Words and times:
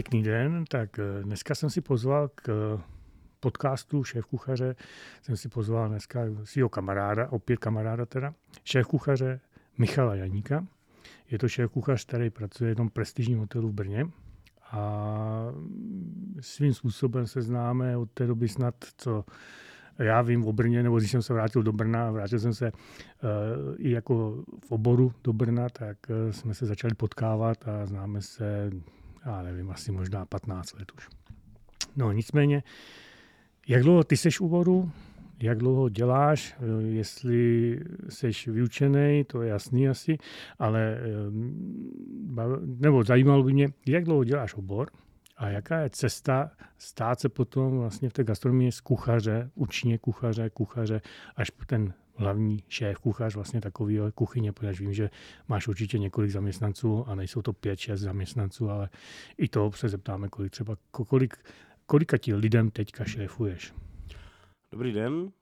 Pěkný 0.00 0.22
den, 0.22 0.64
tak 0.68 0.98
eh, 0.98 1.22
dneska 1.22 1.54
jsem 1.54 1.70
si 1.70 1.80
pozval 1.80 2.28
k 2.34 2.48
eh, 2.48 2.82
podcastu 3.40 4.04
šéf 4.04 4.24
kuchaře, 4.24 4.76
jsem 5.22 5.36
si 5.36 5.48
pozval 5.48 5.88
dneska 5.88 6.20
svého 6.44 6.68
kamaráda, 6.68 7.28
opět 7.30 7.58
kamaráda 7.58 8.06
teda, 8.06 8.34
šéf 8.64 8.86
kuchaře 8.86 9.40
Michala 9.78 10.14
Janíka. 10.14 10.66
Je 11.30 11.38
to 11.38 11.48
šéf 11.48 11.70
kuchař, 11.70 12.04
který 12.04 12.30
pracuje 12.30 12.68
v 12.68 12.68
jednom 12.68 12.90
prestižním 12.90 13.38
hotelu 13.38 13.68
v 13.68 13.72
Brně 13.72 14.06
a 14.70 15.46
svým 16.40 16.74
způsobem 16.74 17.26
se 17.26 17.42
známe 17.42 17.96
od 17.96 18.10
té 18.10 18.26
doby 18.26 18.48
snad, 18.48 18.74
co 18.96 19.24
já 19.98 20.22
vím 20.22 20.46
o 20.46 20.52
Brně, 20.52 20.82
nebo 20.82 20.98
když 20.98 21.10
jsem 21.10 21.22
se 21.22 21.34
vrátil 21.34 21.62
do 21.62 21.72
Brna, 21.72 22.10
vrátil 22.10 22.38
jsem 22.38 22.54
se 22.54 22.72
uh, 22.72 22.78
i 23.76 23.90
jako 23.90 24.44
v 24.64 24.72
oboru 24.72 25.12
do 25.24 25.32
Brna, 25.32 25.68
tak 25.68 25.96
jsme 26.30 26.54
se 26.54 26.66
začali 26.66 26.94
potkávat 26.94 27.68
a 27.68 27.86
známe 27.86 28.22
se 28.22 28.70
já 29.26 29.42
nevím, 29.42 29.70
asi 29.70 29.92
možná 29.92 30.26
15 30.26 30.78
let 30.78 30.92
už. 30.96 31.08
No 31.96 32.12
nicméně, 32.12 32.62
jak 33.68 33.82
dlouho 33.82 34.04
ty 34.04 34.16
seš 34.16 34.40
u 34.40 34.48
vodu, 34.48 34.90
jak 35.42 35.58
dlouho 35.58 35.88
děláš, 35.88 36.56
jestli 36.88 37.80
jsi 38.08 38.50
vyučený, 38.50 39.24
to 39.24 39.42
je 39.42 39.48
jasný 39.48 39.88
asi, 39.88 40.18
ale 40.58 40.98
nebo 42.64 43.04
zajímalo 43.04 43.42
by 43.42 43.52
mě, 43.52 43.68
jak 43.86 44.04
dlouho 44.04 44.24
děláš 44.24 44.54
obor 44.54 44.90
a 45.36 45.48
jaká 45.48 45.78
je 45.78 45.90
cesta 45.90 46.50
stát 46.78 47.20
se 47.20 47.28
potom 47.28 47.78
vlastně 47.78 48.08
v 48.08 48.12
té 48.12 48.24
gastronomii 48.24 48.72
z 48.72 48.80
kuchaře, 48.80 49.50
učně 49.54 49.98
kuchaře, 49.98 50.50
kuchaře, 50.50 51.00
až 51.36 51.52
ten 51.66 51.94
hlavní 52.20 52.64
šéf, 52.68 52.98
kuchař 52.98 53.34
vlastně 53.34 53.60
takový 53.60 53.98
kuchyně, 54.14 54.52
protože 54.52 54.72
vím, 54.72 54.92
že 54.92 55.10
máš 55.48 55.68
určitě 55.68 55.98
několik 55.98 56.30
zaměstnanců 56.30 57.04
a 57.08 57.14
nejsou 57.14 57.42
to 57.42 57.52
pět, 57.52 57.78
šest 57.78 58.00
zaměstnanců, 58.00 58.70
ale 58.70 58.88
i 59.38 59.48
to 59.48 59.72
se 59.72 59.88
zeptáme, 59.88 60.28
kolik 60.28 60.52
třeba, 60.52 60.76
kolik, 60.90 61.36
kolika 61.86 62.18
ti 62.18 62.34
lidem 62.34 62.70
teďka 62.70 63.04
šéfuješ. 63.04 63.74
Dobrý 64.72 64.92
den, 64.92 65.32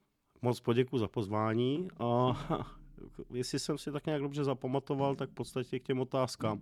moc 0.41 0.59
poděkuji 0.59 0.99
za 0.99 1.07
pozvání. 1.07 1.87
A 1.99 2.37
jestli 3.33 3.59
jsem 3.59 3.77
si 3.77 3.91
tak 3.91 4.05
nějak 4.05 4.21
dobře 4.21 4.43
zapamatoval, 4.43 5.15
tak 5.15 5.29
v 5.29 5.33
podstatě 5.33 5.79
k 5.79 5.83
těm 5.83 5.99
otázkám. 5.99 6.61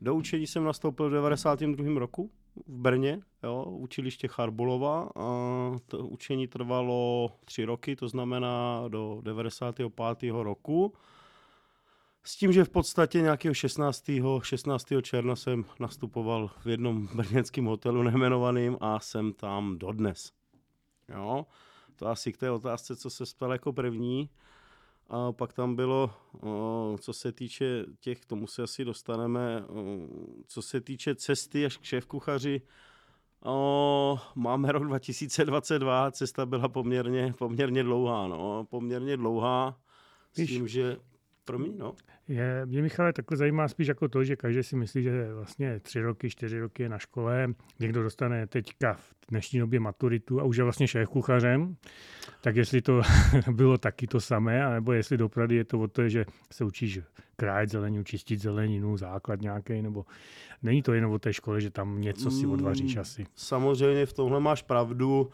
Do 0.00 0.14
učení 0.14 0.46
jsem 0.46 0.64
nastoupil 0.64 1.08
v 1.08 1.12
92. 1.12 1.98
roku 1.98 2.30
v 2.66 2.78
Brně, 2.78 3.20
jo, 3.42 3.64
učiliště 3.64 4.28
Charbulova. 4.28 5.08
A 5.16 5.22
to 5.86 5.98
učení 5.98 6.48
trvalo 6.48 7.30
tři 7.44 7.64
roky, 7.64 7.96
to 7.96 8.08
znamená 8.08 8.84
do 8.88 9.20
95. 9.22 10.30
roku. 10.30 10.92
S 12.22 12.36
tím, 12.36 12.52
že 12.52 12.64
v 12.64 12.68
podstatě 12.68 13.20
nějakého 13.20 13.54
16. 13.54 14.10
16. 14.42 14.86
června 15.02 15.36
jsem 15.36 15.64
nastupoval 15.80 16.50
v 16.64 16.66
jednom 16.66 17.08
brněnském 17.14 17.64
hotelu 17.64 18.02
nejmenovaným 18.02 18.76
a 18.80 19.00
jsem 19.00 19.32
tam 19.32 19.78
dodnes. 19.78 20.32
Jo, 21.08 21.46
to 21.96 22.06
asi 22.06 22.32
k 22.32 22.36
té 22.36 22.50
otázce, 22.50 22.96
co 22.96 23.10
se 23.10 23.26
stalo 23.26 23.52
jako 23.52 23.72
první. 23.72 24.30
A 25.08 25.32
pak 25.32 25.52
tam 25.52 25.76
bylo, 25.76 26.10
co 27.00 27.12
se 27.12 27.32
týče 27.32 27.84
těch, 28.00 28.20
k 28.20 28.24
tomu 28.24 28.46
se 28.46 28.62
asi 28.62 28.84
dostaneme, 28.84 29.64
co 30.46 30.62
se 30.62 30.80
týče 30.80 31.14
cesty 31.14 31.66
až 31.66 31.76
k 31.76 31.82
šéf-kuchaři, 31.82 32.60
máme 34.34 34.72
rok 34.72 34.84
2022, 34.86 36.10
cesta 36.10 36.46
byla 36.46 36.68
poměrně, 36.68 37.34
poměrně 37.38 37.82
dlouhá, 37.82 38.28
no, 38.28 38.64
poměrně 38.70 39.16
dlouhá, 39.16 39.80
s 40.32 40.46
tím, 40.46 40.68
že 40.68 40.96
Promiň, 41.48 41.72
no. 41.78 41.94
Je, 42.28 42.66
mě 42.66 42.82
Michale 42.82 43.12
takhle 43.12 43.36
zajímá 43.36 43.68
spíš 43.68 43.88
jako 43.88 44.08
to, 44.08 44.24
že 44.24 44.36
každý 44.36 44.62
si 44.62 44.76
myslí, 44.76 45.02
že 45.02 45.34
vlastně 45.34 45.80
tři 45.80 46.00
roky, 46.00 46.30
čtyři 46.30 46.60
roky 46.60 46.82
je 46.82 46.88
na 46.88 46.98
škole, 46.98 47.48
někdo 47.80 48.02
dostane 48.02 48.46
teďka 48.46 48.94
v 48.94 49.14
dnešní 49.28 49.58
době 49.58 49.80
maturitu 49.80 50.40
a 50.40 50.44
už 50.44 50.56
je 50.56 50.64
vlastně 50.64 50.88
šéf 50.88 51.08
kuchařem, 51.08 51.76
tak 52.40 52.56
jestli 52.56 52.82
to 52.82 53.00
bylo 53.50 53.78
taky 53.78 54.06
to 54.06 54.20
samé, 54.20 54.64
anebo 54.64 54.92
jestli 54.92 55.16
dopravdy 55.16 55.54
je 55.54 55.64
to 55.64 55.80
o 55.80 55.88
to, 55.88 56.08
že 56.08 56.24
se 56.52 56.64
učíš 56.64 57.00
krájet 57.36 57.70
zeleninu, 57.70 58.04
čistit 58.04 58.40
zeleninu, 58.40 58.96
základ 58.96 59.40
nějaký, 59.40 59.82
nebo 59.82 60.04
není 60.62 60.82
to 60.82 60.92
jenom 60.92 61.12
o 61.12 61.18
té 61.18 61.32
škole, 61.32 61.60
že 61.60 61.70
tam 61.70 62.00
něco 62.00 62.30
si 62.30 62.46
odvaříš 62.46 62.94
mm, 62.94 63.00
asi. 63.00 63.26
Samozřejmě 63.34 64.06
v 64.06 64.12
tomhle 64.12 64.40
máš 64.40 64.62
pravdu. 64.62 65.30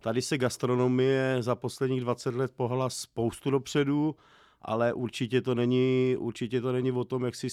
Tady 0.00 0.22
se 0.22 0.38
gastronomie 0.38 1.36
za 1.40 1.54
posledních 1.54 2.00
20 2.00 2.34
let 2.34 2.52
pohla 2.56 2.90
spoustu 2.90 3.50
dopředu 3.50 4.16
ale 4.66 4.92
určitě 4.92 5.40
to 5.42 5.54
není, 5.54 6.16
určitě 6.18 6.60
to 6.60 6.72
není 6.72 6.92
o 6.92 7.04
tom, 7.04 7.24
jak 7.24 7.34
si 7.34 7.48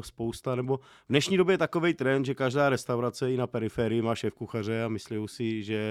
spousta, 0.00 0.54
nebo 0.54 0.76
v 0.76 1.08
dnešní 1.08 1.36
době 1.36 1.54
je 1.54 1.58
takový 1.58 1.94
trend, 1.94 2.26
že 2.26 2.34
každá 2.34 2.68
restaurace 2.68 3.32
i 3.32 3.36
na 3.36 3.46
periferii 3.46 4.02
má 4.02 4.14
šéf 4.14 4.34
kuchaře 4.34 4.84
a 4.84 4.88
myslí 4.88 5.28
si, 5.28 5.62
že 5.62 5.82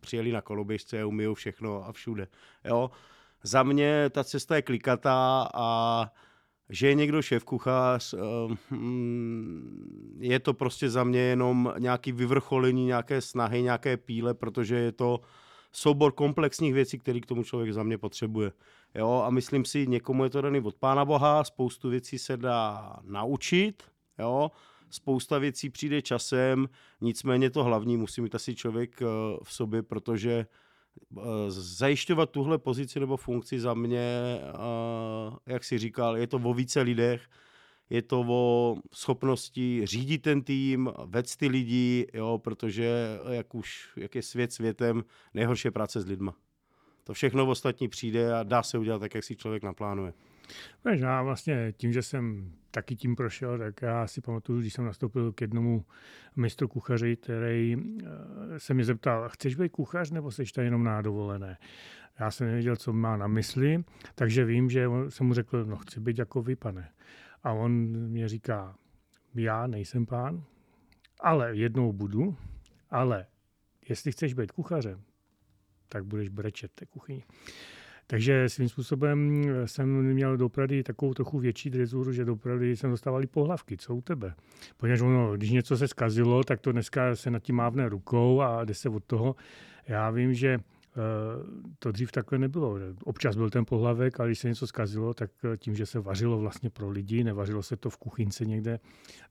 přijeli 0.00 0.32
na 0.32 0.40
koloběžce 0.40 1.02
a 1.02 1.06
umijou 1.06 1.34
všechno 1.34 1.84
a 1.88 1.92
všude. 1.92 2.28
Jo? 2.64 2.90
Za 3.42 3.62
mě 3.62 4.10
ta 4.10 4.24
cesta 4.24 4.56
je 4.56 4.62
klikatá 4.62 5.48
a 5.54 6.06
že 6.68 6.88
je 6.88 6.94
někdo 6.94 7.22
šéf 7.22 7.44
kuchař, 7.44 8.14
mm, 8.70 10.18
je 10.20 10.40
to 10.40 10.54
prostě 10.54 10.90
za 10.90 11.04
mě 11.04 11.20
jenom 11.20 11.74
nějaký 11.78 12.12
vyvrcholení, 12.12 12.84
nějaké 12.86 13.20
snahy, 13.20 13.62
nějaké 13.62 13.96
píle, 13.96 14.34
protože 14.34 14.76
je 14.76 14.92
to 14.92 15.20
soubor 15.76 16.12
komplexních 16.12 16.74
věcí, 16.74 16.98
který 16.98 17.20
k 17.20 17.26
tomu 17.26 17.44
člověk 17.44 17.72
za 17.72 17.82
mě 17.82 17.98
potřebuje. 17.98 18.52
Jo, 18.94 19.22
a 19.26 19.30
myslím 19.30 19.64
si, 19.64 19.86
někomu 19.86 20.24
je 20.24 20.30
to 20.30 20.40
daný 20.40 20.60
od 20.60 20.74
Pána 20.74 21.04
Boha, 21.04 21.44
spoustu 21.44 21.90
věcí 21.90 22.18
se 22.18 22.36
dá 22.36 22.96
naučit, 23.02 23.82
jo, 24.18 24.50
spousta 24.90 25.38
věcí 25.38 25.70
přijde 25.70 26.02
časem, 26.02 26.68
nicméně 27.00 27.50
to 27.50 27.64
hlavní 27.64 27.96
musí 27.96 28.20
mít 28.20 28.34
asi 28.34 28.54
člověk 28.54 29.02
eh, 29.02 29.06
v 29.42 29.52
sobě, 29.52 29.82
protože 29.82 30.46
eh, 31.18 31.20
zajišťovat 31.48 32.30
tuhle 32.30 32.58
pozici 32.58 33.00
nebo 33.00 33.16
funkci 33.16 33.60
za 33.60 33.74
mě, 33.74 34.38
eh, 34.40 35.52
jak 35.52 35.64
si 35.64 35.78
říkal, 35.78 36.16
je 36.16 36.26
to 36.26 36.36
o 36.36 36.54
více 36.54 36.80
lidech, 36.80 37.28
je 37.90 38.02
to 38.02 38.24
o 38.28 38.76
schopnosti 38.92 39.86
řídit 39.86 40.18
ten 40.18 40.42
tým, 40.42 40.90
vést 41.06 41.36
ty 41.36 41.48
lidi, 41.48 42.06
jo, 42.14 42.40
protože 42.44 43.18
jak 43.30 43.54
už, 43.54 43.92
jak 43.96 44.14
je 44.14 44.22
svět 44.22 44.52
světem, 44.52 45.04
nejhorší 45.34 45.70
práce 45.70 46.00
s 46.00 46.06
lidma. 46.06 46.34
To 47.04 47.14
všechno 47.14 47.46
ostatní 47.46 47.88
přijde 47.88 48.34
a 48.34 48.42
dá 48.42 48.62
se 48.62 48.78
udělat 48.78 48.98
tak, 48.98 49.14
jak 49.14 49.24
si 49.24 49.36
člověk 49.36 49.62
naplánuje. 49.62 50.12
Víš, 50.90 51.00
já 51.00 51.22
vlastně 51.22 51.72
tím, 51.76 51.92
že 51.92 52.02
jsem 52.02 52.52
taky 52.70 52.96
tím 52.96 53.16
prošel, 53.16 53.58
tak 53.58 53.82
já 53.82 54.06
si 54.06 54.20
pamatuju, 54.20 54.60
když 54.60 54.72
jsem 54.72 54.84
nastoupil 54.84 55.32
k 55.32 55.40
jednomu 55.40 55.84
mistru 56.36 56.68
kuchaři, 56.68 57.16
který 57.16 57.76
eh, 57.76 58.60
se 58.60 58.74
mě 58.74 58.84
zeptal, 58.84 59.28
chceš 59.28 59.54
být 59.54 59.68
kuchař 59.68 60.10
nebo 60.10 60.30
jsi 60.30 60.44
tady 60.54 60.66
jenom 60.66 60.84
na 60.84 61.02
dovolené? 61.02 61.58
Já 62.20 62.30
jsem 62.30 62.46
nevěděl, 62.46 62.76
co 62.76 62.92
má 62.92 63.16
na 63.16 63.26
mysli, 63.26 63.84
takže 64.14 64.44
vím, 64.44 64.70
že 64.70 64.86
jsem 65.08 65.26
mu 65.26 65.34
řekl, 65.34 65.64
no 65.64 65.76
chci 65.76 66.00
být 66.00 66.18
jako 66.18 66.42
vy, 66.42 66.56
pane. 66.56 66.90
A 67.44 67.52
on 67.52 67.72
mě 68.08 68.28
říká, 68.28 68.76
já 69.34 69.66
nejsem 69.66 70.06
pán, 70.06 70.44
ale 71.20 71.56
jednou 71.56 71.92
budu, 71.92 72.36
ale 72.90 73.26
jestli 73.88 74.12
chceš 74.12 74.34
být 74.34 74.52
kuchařem, 74.52 75.00
tak 75.88 76.04
budeš 76.04 76.28
brečet 76.28 76.72
té 76.74 76.86
kuchyni. 76.86 77.24
Takže 78.06 78.48
svým 78.48 78.68
způsobem 78.68 79.44
jsem 79.64 80.02
měl 80.02 80.36
dopravdy 80.36 80.82
takovou 80.82 81.14
trochu 81.14 81.38
větší 81.38 81.70
drezuru, 81.70 82.12
že 82.12 82.24
dopravdy 82.24 82.76
jsem 82.76 82.90
dostával 82.90 83.22
pohlavky. 83.26 83.76
Co 83.76 83.94
u 83.94 84.00
tebe? 84.00 84.34
Protože 84.76 85.04
ono, 85.04 85.36
když 85.36 85.50
něco 85.50 85.76
se 85.76 85.88
zkazilo, 85.88 86.44
tak 86.44 86.60
to 86.60 86.72
dneska 86.72 87.16
se 87.16 87.30
nad 87.30 87.42
tím 87.42 87.56
mávne 87.56 87.88
rukou 87.88 88.40
a 88.40 88.64
jde 88.64 88.74
se 88.74 88.88
od 88.88 89.04
toho. 89.04 89.36
Já 89.88 90.10
vím, 90.10 90.34
že 90.34 90.58
to 91.78 91.92
dřív 91.92 92.12
takhle 92.12 92.38
nebylo. 92.38 92.78
Občas 93.04 93.36
byl 93.36 93.50
ten 93.50 93.64
pohlavek, 93.64 94.20
ale 94.20 94.28
když 94.28 94.38
se 94.38 94.48
něco 94.48 94.66
zkazilo, 94.66 95.14
tak 95.14 95.30
eh, 95.44 95.56
tím, 95.56 95.74
že 95.74 95.86
se 95.86 96.00
vařilo 96.00 96.38
vlastně 96.38 96.70
pro 96.70 96.90
lidi, 96.90 97.24
nevařilo 97.24 97.62
se 97.62 97.76
to 97.76 97.90
v 97.90 97.96
kuchynce 97.96 98.44
někde, 98.44 98.80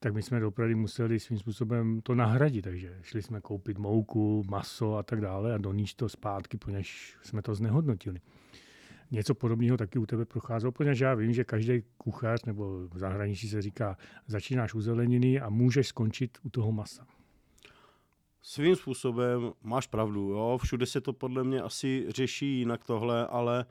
tak 0.00 0.14
my 0.14 0.22
jsme 0.22 0.40
dopravdy 0.40 0.74
museli 0.74 1.20
svým 1.20 1.38
způsobem 1.38 2.00
to 2.02 2.14
nahradit. 2.14 2.62
Takže 2.62 2.98
šli 3.02 3.22
jsme 3.22 3.40
koupit 3.40 3.78
mouku, 3.78 4.42
maso 4.50 4.96
a 4.96 5.02
tak 5.02 5.20
dále 5.20 5.54
a 5.54 5.58
doníst 5.58 5.96
to 5.96 6.08
zpátky, 6.08 6.56
poněž 6.56 7.16
jsme 7.22 7.42
to 7.42 7.54
znehodnotili. 7.54 8.20
Něco 9.10 9.34
podobného 9.34 9.76
taky 9.76 9.98
u 9.98 10.06
tebe 10.06 10.24
procházelo, 10.24 10.72
protože 10.72 11.04
já 11.04 11.14
vím, 11.14 11.32
že 11.32 11.44
každý 11.44 11.82
kuchař 11.96 12.44
nebo 12.44 12.88
v 12.88 12.98
zahraničí 12.98 13.48
se 13.48 13.62
říká, 13.62 13.96
začínáš 14.26 14.74
u 14.74 14.80
zeleniny 14.80 15.40
a 15.40 15.50
můžeš 15.50 15.88
skončit 15.88 16.38
u 16.42 16.50
toho 16.50 16.72
masa 16.72 17.06
svým 18.46 18.76
způsobem 18.76 19.52
máš 19.62 19.86
pravdu, 19.86 20.20
jo, 20.20 20.58
všude 20.62 20.86
se 20.86 21.00
to 21.00 21.12
podle 21.12 21.44
mě 21.44 21.62
asi 21.62 22.06
řeší 22.08 22.58
jinak 22.58 22.84
tohle, 22.84 23.26
ale 23.26 23.64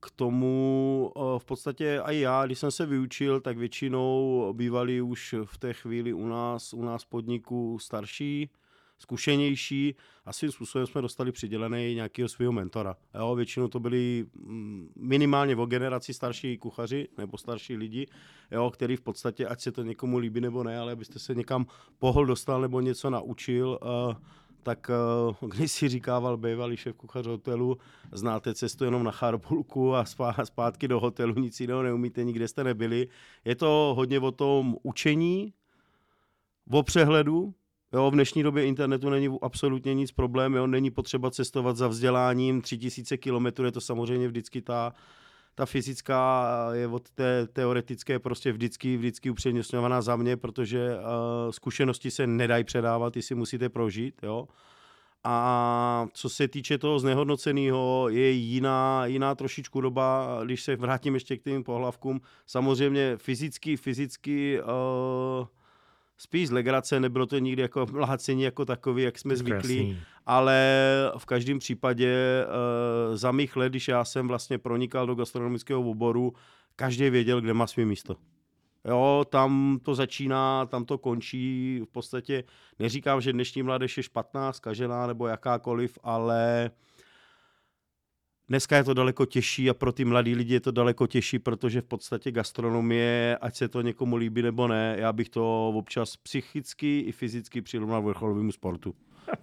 k 0.00 0.10
tomu 0.10 1.12
eh, 1.16 1.20
v 1.38 1.44
podstatě 1.44 2.00
i 2.04 2.20
já, 2.20 2.46
když 2.46 2.58
jsem 2.58 2.70
se 2.70 2.86
vyučil, 2.86 3.40
tak 3.40 3.58
většinou 3.58 4.52
bývali 4.56 5.00
už 5.00 5.34
v 5.44 5.58
té 5.58 5.72
chvíli 5.72 6.12
u 6.12 6.26
nás, 6.26 6.74
u 6.74 6.82
nás 6.82 7.04
podniku 7.04 7.78
starší, 7.78 8.50
zkušenější 8.98 9.94
a 10.24 10.32
svým 10.32 10.52
způsobem 10.52 10.86
jsme 10.86 11.02
dostali 11.02 11.32
přidělený 11.32 11.94
nějakého 11.94 12.28
svého 12.28 12.52
mentora. 12.52 12.96
Jo, 13.18 13.34
většinou 13.34 13.68
to 13.68 13.80
byli 13.80 14.26
mm, 14.34 14.92
minimálně 14.96 15.56
o 15.56 15.66
generaci 15.66 16.14
starší 16.14 16.58
kuchaři 16.58 17.08
nebo 17.18 17.38
starší 17.38 17.76
lidi, 17.76 18.06
jo, 18.50 18.70
který 18.70 18.96
v 18.96 19.00
podstatě, 19.00 19.46
ať 19.46 19.60
se 19.60 19.72
to 19.72 19.82
někomu 19.82 20.18
líbí 20.18 20.40
nebo 20.40 20.64
ne, 20.64 20.78
ale 20.78 20.92
abyste 20.92 21.18
se 21.18 21.34
někam 21.34 21.66
pohl 21.98 22.26
dostal 22.26 22.60
nebo 22.60 22.80
něco 22.80 23.10
naučil, 23.10 23.78
uh, 23.82 24.14
tak 24.62 24.90
uh, 25.40 25.48
když 25.50 25.72
si 25.72 25.88
říkával 25.88 26.36
bývalý 26.36 26.76
šéf 26.76 26.96
kuchař 26.96 27.26
hotelu, 27.26 27.78
znáte 28.12 28.54
cestu 28.54 28.84
jenom 28.84 29.04
na 29.04 29.10
charbulku 29.10 29.94
a 29.94 30.04
zpátky 30.44 30.88
do 30.88 31.00
hotelu, 31.00 31.34
nic 31.34 31.60
jiného 31.60 31.82
neumíte, 31.82 32.24
nikde 32.24 32.48
jste 32.48 32.64
nebyli. 32.64 33.08
Je 33.44 33.54
to 33.54 33.92
hodně 33.96 34.20
o 34.20 34.30
tom 34.30 34.76
učení, 34.82 35.52
o 36.70 36.82
přehledu, 36.82 37.54
Jo, 37.92 38.10
v 38.10 38.14
dnešní 38.14 38.42
době 38.42 38.66
internetu 38.66 39.10
není 39.10 39.38
absolutně 39.42 39.94
nic 39.94 40.12
problém, 40.12 40.54
jo, 40.54 40.66
není 40.66 40.90
potřeba 40.90 41.30
cestovat 41.30 41.76
za 41.76 41.88
vzděláním 41.88 42.62
3000 42.62 43.16
km, 43.16 43.64
je 43.64 43.72
to 43.72 43.80
samozřejmě 43.80 44.28
vždycky 44.28 44.62
ta, 44.62 44.92
ta 45.54 45.66
fyzická 45.66 46.48
je 46.72 46.88
od 46.88 47.10
té 47.10 47.46
teoretické 47.46 48.18
prostě 48.18 48.52
vždycky, 48.52 48.96
vždycky 48.96 49.30
upřednostňovaná 49.30 50.02
za 50.02 50.16
mě, 50.16 50.36
protože 50.36 50.96
uh, 50.96 51.02
zkušenosti 51.50 52.10
se 52.10 52.26
nedají 52.26 52.64
předávat, 52.64 53.12
ty 53.12 53.22
si 53.22 53.34
musíte 53.34 53.68
prožít, 53.68 54.14
jo. 54.22 54.48
A 55.24 56.06
co 56.12 56.28
se 56.28 56.48
týče 56.48 56.78
toho 56.78 56.98
znehodnoceného, 56.98 58.08
je 58.08 58.30
jiná, 58.30 59.06
jiná 59.06 59.34
trošičku 59.34 59.80
doba, 59.80 60.40
když 60.44 60.62
se 60.62 60.76
vrátím 60.76 61.14
ještě 61.14 61.36
k 61.36 61.42
těm 61.42 61.64
pohlavkům. 61.64 62.20
Samozřejmě 62.46 63.16
fyzicky, 63.16 63.76
fyzicky 63.76 64.60
uh, 64.62 65.46
spíš 66.18 66.48
z 66.48 66.50
legrace, 66.50 67.00
nebylo 67.00 67.26
to 67.26 67.38
nikdy 67.38 67.62
jako 67.62 67.86
mlácení 67.92 68.42
jako 68.42 68.64
takový, 68.64 69.02
jak 69.02 69.18
jsme 69.18 69.36
zvyklí, 69.36 69.98
ale 70.26 70.82
v 71.18 71.26
každém 71.26 71.58
případě 71.58 72.44
uh, 72.46 73.16
za 73.16 73.32
mých 73.32 73.56
let, 73.56 73.68
když 73.68 73.88
já 73.88 74.04
jsem 74.04 74.28
vlastně 74.28 74.58
pronikal 74.58 75.06
do 75.06 75.14
gastronomického 75.14 75.80
oboru, 75.80 76.32
každý 76.76 77.10
věděl, 77.10 77.40
kde 77.40 77.54
má 77.54 77.66
své 77.66 77.84
místo. 77.84 78.16
Jo, 78.88 79.24
tam 79.30 79.78
to 79.82 79.94
začíná, 79.94 80.66
tam 80.66 80.84
to 80.84 80.98
končí. 80.98 81.80
V 81.84 81.92
podstatě 81.92 82.44
neříkám, 82.78 83.20
že 83.20 83.32
dnešní 83.32 83.62
mládež 83.62 83.96
je 83.96 84.02
špatná, 84.02 84.52
zkažená 84.52 85.06
nebo 85.06 85.26
jakákoliv, 85.26 85.98
ale 86.02 86.70
Dneska 88.48 88.76
je 88.76 88.84
to 88.84 88.94
daleko 88.94 89.26
těžší 89.26 89.70
a 89.70 89.74
pro 89.74 89.92
ty 89.92 90.04
mladí 90.04 90.34
lidi 90.34 90.54
je 90.54 90.60
to 90.60 90.70
daleko 90.70 91.06
těžší, 91.06 91.38
protože 91.38 91.80
v 91.80 91.84
podstatě 91.84 92.30
gastronomie, 92.30 93.38
ať 93.40 93.56
se 93.56 93.68
to 93.68 93.82
někomu 93.82 94.16
líbí 94.16 94.42
nebo 94.42 94.68
ne, 94.68 94.96
já 94.98 95.12
bych 95.12 95.28
to 95.28 95.68
občas 95.68 96.16
psychicky 96.16 97.00
i 97.00 97.12
fyzicky 97.12 97.62
přirovnal 97.62 98.02
vrcholovému 98.02 98.52
sportu. 98.52 98.94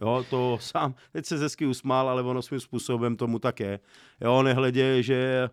Jo, 0.01 0.25
to 0.29 0.57
sám, 0.61 0.95
teď 1.11 1.25
se 1.25 1.37
zesky 1.37 1.65
usmál, 1.65 2.09
ale 2.09 2.21
ono 2.21 2.41
svým 2.41 2.59
způsobem 2.59 3.15
tomu 3.15 3.39
tak 3.39 3.59
je. 3.59 3.79
Jo, 4.21 4.43
nehledě, 4.43 5.03
že 5.03 5.49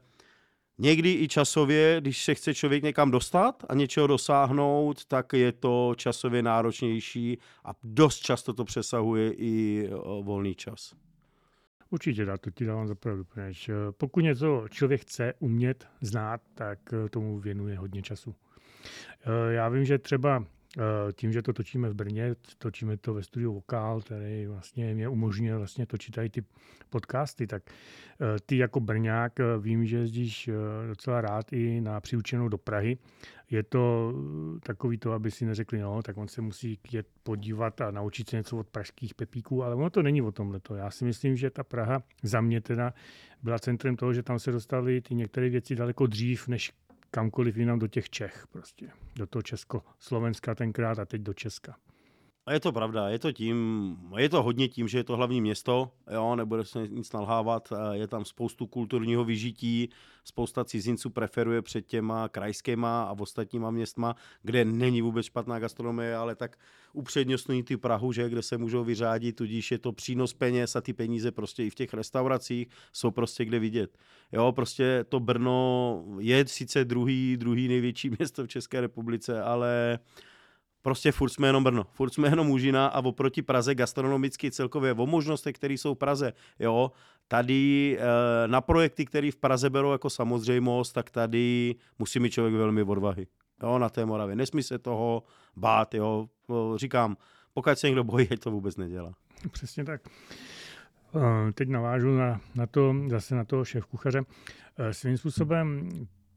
někdy 0.79 1.13
i 1.13 1.29
časově, 1.29 1.97
když 2.01 2.25
se 2.25 2.35
chce 2.35 2.55
člověk 2.55 2.83
někam 2.83 3.11
dostat 3.11 3.65
a 3.69 3.75
něčeho 3.75 4.07
dosáhnout, 4.07 5.05
tak 5.05 5.33
je 5.33 5.53
to 5.53 5.95
časově 5.97 6.43
náročnější 6.43 7.39
a 7.65 7.71
dost 7.85 8.19
často 8.19 8.53
to 8.53 8.65
přesahuje 8.65 9.33
i 9.33 9.89
volný 10.23 10.55
čas. 10.55 10.95
Určitě, 11.91 12.27
tak 12.27 12.41
to 12.41 12.51
ti 12.51 12.65
dávám 12.65 12.89
za 12.89 12.95
pravdu. 12.95 13.27
Pokud 13.91 14.21
něco 14.21 14.65
člověk 14.71 15.01
chce 15.01 15.35
umět, 15.39 15.89
znát, 16.01 16.41
tak 16.55 16.79
tomu 17.11 17.39
věnuje 17.39 17.79
hodně 17.79 18.03
času. 18.03 18.35
Eh, 19.25 19.53
já 19.53 19.69
vím, 19.69 19.85
že 19.85 19.99
třeba 19.99 20.45
tím, 21.13 21.33
že 21.33 21.43
to 21.43 21.53
točíme 21.53 21.89
v 21.89 21.95
Brně, 21.95 22.35
točíme 22.59 22.97
to 22.97 23.15
ve 23.15 23.23
studiu 23.23 23.53
Vokál, 23.53 24.01
který 24.01 24.47
vlastně 24.47 24.95
mě 24.95 25.09
umožňuje 25.09 25.57
vlastně 25.57 25.87
točit 25.87 26.15
tady 26.15 26.31
ty 26.31 26.45
podcasty, 26.91 27.47
tak 27.47 27.63
eh, 27.71 28.41
ty 28.47 28.57
jako 28.57 28.81
Brňák 28.81 29.41
eh, 29.41 29.45
vím, 29.59 29.87
že 29.87 29.97
jezdíš 29.97 30.51
docela 30.89 31.21
rád 31.21 31.53
i 31.53 31.81
na 31.81 32.01
přiučenou 32.01 32.49
do 32.49 32.59
Prahy. 32.59 32.99
Je 33.51 33.63
to 33.63 34.15
takový 34.63 34.99
to, 34.99 35.13
aby 35.13 35.31
si 35.31 35.45
neřekli, 35.45 35.81
no, 35.81 36.03
tak 36.03 36.17
on 36.17 36.29
se 36.29 36.41
musí 36.41 36.79
jet 36.93 37.07
podívat 37.23 37.81
a 37.81 37.91
naučit 37.91 38.29
se 38.29 38.37
něco 38.37 38.57
od 38.57 38.69
pražských 38.69 39.15
pepíků, 39.15 39.65
ale 39.65 39.75
ono 39.75 39.91
to 39.91 40.03
není 40.03 40.23
o 40.23 40.33
tomhle. 40.33 40.61
Já 40.77 40.91
si 40.91 41.05
myslím, 41.05 41.37
že 41.37 41.51
ta 41.51 41.65
Praha 41.65 42.03
za 42.23 42.41
mě 42.41 42.61
teda 42.61 42.95
byla 43.43 43.59
centrem 43.59 43.97
toho, 43.97 44.13
že 44.13 44.23
tam 44.23 44.39
se 44.39 44.53
dostaly 44.53 45.01
ty 45.01 45.15
některé 45.15 45.49
věci 45.49 45.77
daleko 45.77 46.07
dřív, 46.07 46.49
než 46.49 46.73
kamkoliv 47.11 47.57
jinam 47.57 47.79
do 47.79 47.87
těch 47.87 48.11
Čech 48.11 48.47
prostě. 48.47 48.91
Do 49.17 49.27
toho 49.27 49.43
Česko-Slovenska 49.43 50.55
tenkrát 50.55 50.99
a 50.99 51.05
teď 51.05 51.21
do 51.21 51.35
Česka. 51.35 51.77
A 52.47 52.53
je 52.53 52.61
to 52.61 52.73
pravda, 52.73 53.09
je 53.09 53.19
to 53.19 53.33
tím, 53.33 53.97
je 54.19 54.29
to 54.29 54.43
hodně 54.43 54.69
tím, 54.69 54.89
že 54.89 54.99
je 54.99 55.05
to 55.05 55.17
hlavní 55.17 55.41
město, 55.41 55.91
jo, 56.13 56.37
nebude 56.37 56.65
se 56.65 56.89
nic 56.89 57.13
nalhávat, 57.13 57.73
je 57.93 58.07
tam 58.07 58.25
spoustu 58.25 58.67
kulturního 58.67 59.25
vyžití, 59.25 59.89
spousta 60.25 60.65
cizinců 60.65 61.11
preferuje 61.11 61.63
před 61.63 61.87
těma 61.87 62.29
krajskýma 62.29 63.03
a 63.03 63.13
ostatníma 63.19 63.71
městma, 63.71 64.17
kde 64.43 64.65
není 64.65 65.03
vůbec 65.03 65.27
špatná 65.27 65.59
gastronomie, 65.59 66.17
ale 66.17 66.35
tak 66.35 66.57
upřednostňují 66.93 67.63
ty 67.63 67.77
Prahu, 67.77 68.13
že, 68.13 68.29
kde 68.29 68.43
se 68.43 68.59
můžou 68.59 68.85
vyřádit, 68.85 69.37
tudíž 69.37 69.71
je 69.71 69.79
to 69.79 69.93
přínos 69.93 70.35
peněz 70.35 70.77
a 70.77 70.81
ty 70.81 70.93
peníze 70.93 71.33
prostě 71.33 71.65
i 71.65 71.71
v 71.71 71.75
těch 71.75 71.95
restauracích 71.95 72.69
jsou 72.93 73.11
prostě 73.11 73.45
kde 73.45 73.59
vidět. 73.59 73.99
Jo, 74.33 74.53
prostě 74.53 75.05
to 75.09 75.21
Brno 75.21 76.05
je 76.19 76.47
sice 76.47 76.85
druhý, 76.85 77.37
druhý 77.37 77.69
největší 77.69 78.11
město 78.19 78.45
v 78.45 78.49
České 78.49 78.81
republice, 78.81 79.43
ale 79.43 79.99
Prostě 80.83 81.13
furt 81.13 81.31
jsme 81.31 81.49
jenom 81.49 81.65
Brno, 81.65 81.87
furt 81.93 82.15
jsme 82.15 82.29
jenom 82.29 82.51
Užina 82.51 82.87
a 82.87 83.05
oproti 83.05 83.43
Praze 83.43 83.75
gastronomicky 83.75 84.51
celkově 84.51 84.93
o 84.93 85.07
možnostech, 85.07 85.55
které 85.55 85.75
jsou 85.75 85.95
v 85.95 85.99
Praze, 85.99 86.33
jo, 86.59 86.93
tady 87.29 87.99
e, 88.01 88.49
na 88.49 88.61
projekty, 88.61 89.07
které 89.07 89.31
v 89.31 89.37
Praze 89.37 89.71
berou 89.71 89.93
jako 89.93 90.11
samozřejmost, 90.11 90.95
tak 90.95 91.11
tady 91.11 91.75
musí 91.99 92.21
mít 92.21 92.31
člověk 92.31 92.55
velmi 92.55 92.83
odvahy, 92.83 93.27
jo, 93.63 93.79
na 93.79 93.89
té 93.89 94.07
Moravě. 94.07 94.37
Nesmí 94.37 94.63
se 94.63 94.79
toho 94.79 95.23
bát, 95.57 95.95
jo, 95.95 96.29
říkám, 96.77 97.17
pokud 97.55 97.79
se 97.79 97.87
někdo 97.87 98.05
bojí, 98.05 98.27
to 98.27 98.51
vůbec 98.51 98.77
nedělá. 98.77 99.13
Přesně 99.51 99.85
tak. 99.85 100.01
Eh, 101.17 101.53
teď 101.53 101.69
navážu 101.69 102.17
na, 102.17 102.41
na 102.55 102.67
to, 102.67 102.95
zase 103.09 103.35
na 103.35 103.45
toho 103.45 103.65
šéf 103.65 103.87
kuchaře. 103.87 104.23
Eh, 104.79 104.95
svým 104.95 105.19
způsobem, 105.19 105.91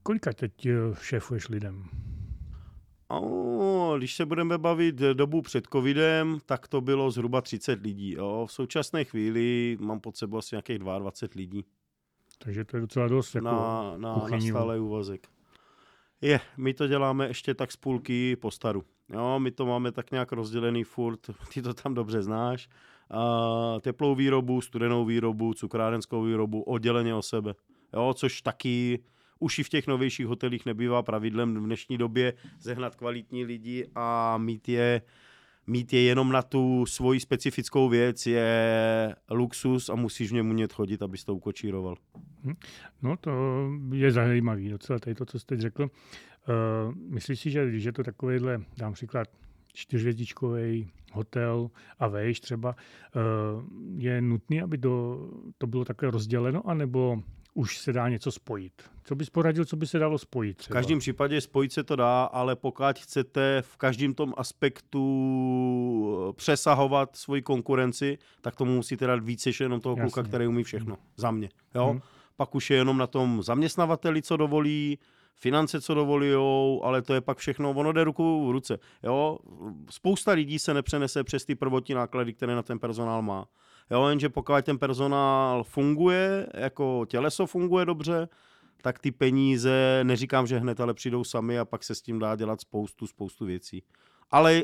kolika 0.04 0.34
teď 0.34 0.68
šéfuješ 1.02 1.50
lidem? 1.50 1.90
O, 3.20 3.96
když 3.98 4.16
se 4.16 4.26
budeme 4.26 4.58
bavit 4.58 4.96
dobu 4.96 5.42
před 5.42 5.68
covidem, 5.72 6.38
tak 6.46 6.68
to 6.68 6.82
bylo 6.82 7.12
zhruba 7.12 7.42
30 7.42 7.82
lidí. 7.82 8.12
Jo. 8.12 8.46
V 8.50 8.52
současné 8.52 9.04
chvíli 9.04 9.78
mám 9.80 10.00
pod 10.00 10.18
sebou 10.18 10.38
asi 10.38 10.56
nějakých 10.56 10.80
22 10.80 11.40
lidí. 11.40 11.66
Takže 12.38 12.66
to 12.66 12.78
je 12.78 12.82
docela 12.82 13.08
dost 13.08 13.36
jako 13.36 13.46
na, 13.46 13.94
na, 13.98 14.28
na 14.32 14.42
stále 14.42 14.80
úvazek. 14.80 15.28
Je, 16.22 16.40
my 16.58 16.74
to 16.74 16.88
děláme 16.88 17.28
ještě 17.28 17.54
tak 17.54 17.72
z 17.72 17.76
půlky 17.76 18.36
po 18.36 18.52
staru. 18.52 18.84
Jo, 19.10 19.40
my 19.40 19.52
to 19.52 19.66
máme 19.66 19.92
tak 19.92 20.12
nějak 20.12 20.32
rozdělený 20.32 20.84
furt, 20.84 21.20
ty 21.54 21.62
to 21.62 21.74
tam 21.74 21.94
dobře 21.94 22.22
znáš. 22.22 22.70
Uh, 23.14 23.80
teplou 23.80 24.16
výrobu, 24.16 24.62
studenou 24.62 25.06
výrobu, 25.06 25.54
cukrárenskou 25.54 26.24
výrobu, 26.24 26.62
odděleně 26.62 27.16
o 27.16 27.22
sebe. 27.22 27.54
Jo, 27.94 28.14
což 28.18 28.42
taky 28.42 29.04
už 29.44 29.60
i 29.60 29.64
v 29.64 29.70
těch 29.70 29.88
novějších 29.88 30.26
hotelích 30.28 30.66
nebývá 30.66 31.04
pravidlem 31.04 31.56
v 31.56 31.66
dnešní 31.66 31.98
době 31.98 32.34
zehnat 32.60 32.96
kvalitní 32.96 33.46
lidi 33.46 33.88
a 33.96 34.38
mít 34.38 34.70
je 34.70 35.02
mít 35.68 35.94
je 35.94 36.02
jenom 36.02 36.32
na 36.32 36.42
tu 36.42 36.86
svoji 36.86 37.20
specifickou 37.20 37.90
věc 37.90 38.26
je 38.26 39.16
luxus 39.32 39.90
a 39.90 39.96
musíš 39.96 40.30
v 40.30 40.34
něm 40.34 40.50
umět 40.50 40.74
chodit, 40.74 41.02
abys 41.02 41.24
to 41.24 41.36
ukočíroval. 41.36 41.96
Hm. 42.44 42.54
No 43.02 43.18
to 43.18 43.32
je 43.94 44.12
zajímavý 44.12 44.70
docela 44.70 45.00
tady 45.00 45.16
to, 45.16 45.26
co 45.26 45.40
jste 45.40 45.58
řekl. 45.58 45.84
Uh, 45.84 46.96
myslíš 46.96 47.40
si, 47.40 47.52
že 47.52 47.70
když 47.70 47.84
je 47.84 47.92
to 47.92 48.04
takovýhle, 48.04 48.62
dám 48.78 48.94
příklad, 48.94 49.28
čtyřvězdičkový 49.74 50.90
hotel 51.14 51.70
a 52.00 52.08
vejš 52.08 52.40
třeba, 52.40 52.76
uh, 53.16 53.64
je 53.98 54.22
nutný, 54.22 54.62
aby 54.62 54.78
to, 54.78 55.30
to 55.58 55.68
bylo 55.68 55.86
takhle 55.86 56.12
rozděleno, 56.12 56.70
anebo 56.70 57.24
už 57.54 57.78
se 57.78 57.94
dá 57.94 58.10
něco 58.10 58.32
spojit. 58.32 58.74
Co 59.04 59.16
bys 59.16 59.30
poradil, 59.30 59.66
co 59.66 59.76
by 59.76 59.88
se 59.88 60.00
dalo 60.00 60.18
spojit? 60.18 60.58
Třeba? 60.58 60.74
V 60.74 60.78
každém 60.78 61.00
případě 61.00 61.42
spojit 61.42 61.74
se 61.74 61.84
to 61.84 61.96
dá, 61.96 62.24
ale 62.24 62.56
pokud 62.56 63.00
chcete 63.00 63.62
v 63.62 63.78
každém 63.78 64.14
tom 64.14 64.34
aspektu 64.38 65.04
eh, 66.30 66.34
přesahovat 66.34 67.16
svoji 67.16 67.42
konkurenci, 67.42 68.18
tak 68.42 68.56
tomu 68.56 68.76
musíte 68.76 69.08
dát 69.08 69.24
více 69.24 69.50
než 69.50 69.60
jenom 69.60 69.82
toho 69.82 69.96
Jasně. 69.98 70.12
kluka, 70.12 70.28
který 70.28 70.48
umí 70.48 70.64
všechno. 70.64 70.96
Hmm. 70.96 71.04
Za 71.18 71.32
mě. 71.32 71.50
Jo? 71.76 71.88
Hmm. 71.88 72.02
Pak 72.36 72.56
už 72.56 72.70
je 72.70 72.78
jenom 72.78 72.98
na 72.98 73.08
tom 73.08 73.44
zaměstnavateli, 73.44 74.22
co 74.22 74.38
dovolí, 74.38 75.00
finance, 75.36 75.82
co 75.82 75.94
dovolujou, 75.94 76.82
ale 76.84 77.02
to 77.02 77.14
je 77.14 77.22
pak 77.22 77.38
všechno, 77.38 77.72
ono 77.72 77.92
jde 77.92 78.04
ruku 78.04 78.48
v 78.48 78.52
ruce. 78.52 78.80
Jo? 79.04 79.38
Spousta 79.90 80.32
lidí 80.32 80.60
se 80.60 80.74
nepřenese 80.74 81.24
přes 81.24 81.46
ty 81.46 81.56
prvotní 81.56 81.96
náklady, 81.96 82.34
které 82.34 82.56
na 82.56 82.64
ten 82.64 82.80
personál 82.80 83.22
má. 83.22 83.46
Jo, 83.92 84.08
jenže 84.08 84.30
pokud 84.30 84.54
ten 84.64 84.78
personál 84.78 85.64
funguje, 85.64 86.48
jako 86.54 87.06
těleso 87.10 87.46
funguje 87.46 87.86
dobře, 87.86 88.28
tak 88.82 89.00
ty 89.00 89.12
peníze, 89.12 90.00
neříkám, 90.04 90.48
že 90.48 90.60
hned, 90.60 90.80
ale 90.80 90.94
přijdou 90.94 91.24
sami 91.24 91.60
a 91.60 91.66
pak 91.66 91.84
se 91.84 91.96
s 91.96 92.02
tím 92.02 92.20
dá 92.20 92.36
dělat 92.36 92.62
spoustu, 92.62 93.08
spoustu 93.08 93.46
věcí. 93.46 93.84
Ale 94.32 94.64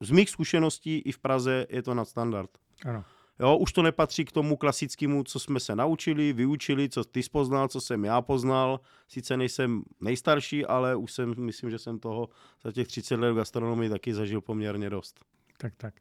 z 0.00 0.10
mých 0.10 0.30
zkušeností 0.30 0.98
i 0.98 1.12
v 1.12 1.18
Praze 1.18 1.66
je 1.70 1.82
to 1.82 1.94
nadstandard. 1.94 2.50
Ano. 2.86 3.04
Jo, 3.40 3.56
už 3.56 3.72
to 3.72 3.82
nepatří 3.82 4.24
k 4.24 4.32
tomu 4.32 4.56
klasickému, 4.56 5.24
co 5.24 5.38
jsme 5.38 5.60
se 5.60 5.76
naučili, 5.76 6.32
vyučili, 6.32 6.88
co 6.88 7.04
ty 7.04 7.20
poznal, 7.32 7.68
co 7.68 7.80
jsem 7.80 8.04
já 8.04 8.22
poznal. 8.22 8.80
Sice 9.08 9.36
nejsem 9.36 9.82
nejstarší, 10.00 10.66
ale 10.66 10.96
už 10.96 11.12
jsem, 11.12 11.34
myslím, 11.38 11.70
že 11.70 11.78
jsem 11.78 11.98
toho 11.98 12.28
za 12.64 12.72
těch 12.72 12.88
30 12.88 13.16
let 13.16 13.32
v 13.32 13.36
gastronomii 13.36 13.90
taky 13.90 14.14
zažil 14.14 14.40
poměrně 14.40 14.90
dost. 14.90 15.24
Tak, 15.58 15.74
tak. 15.76 15.94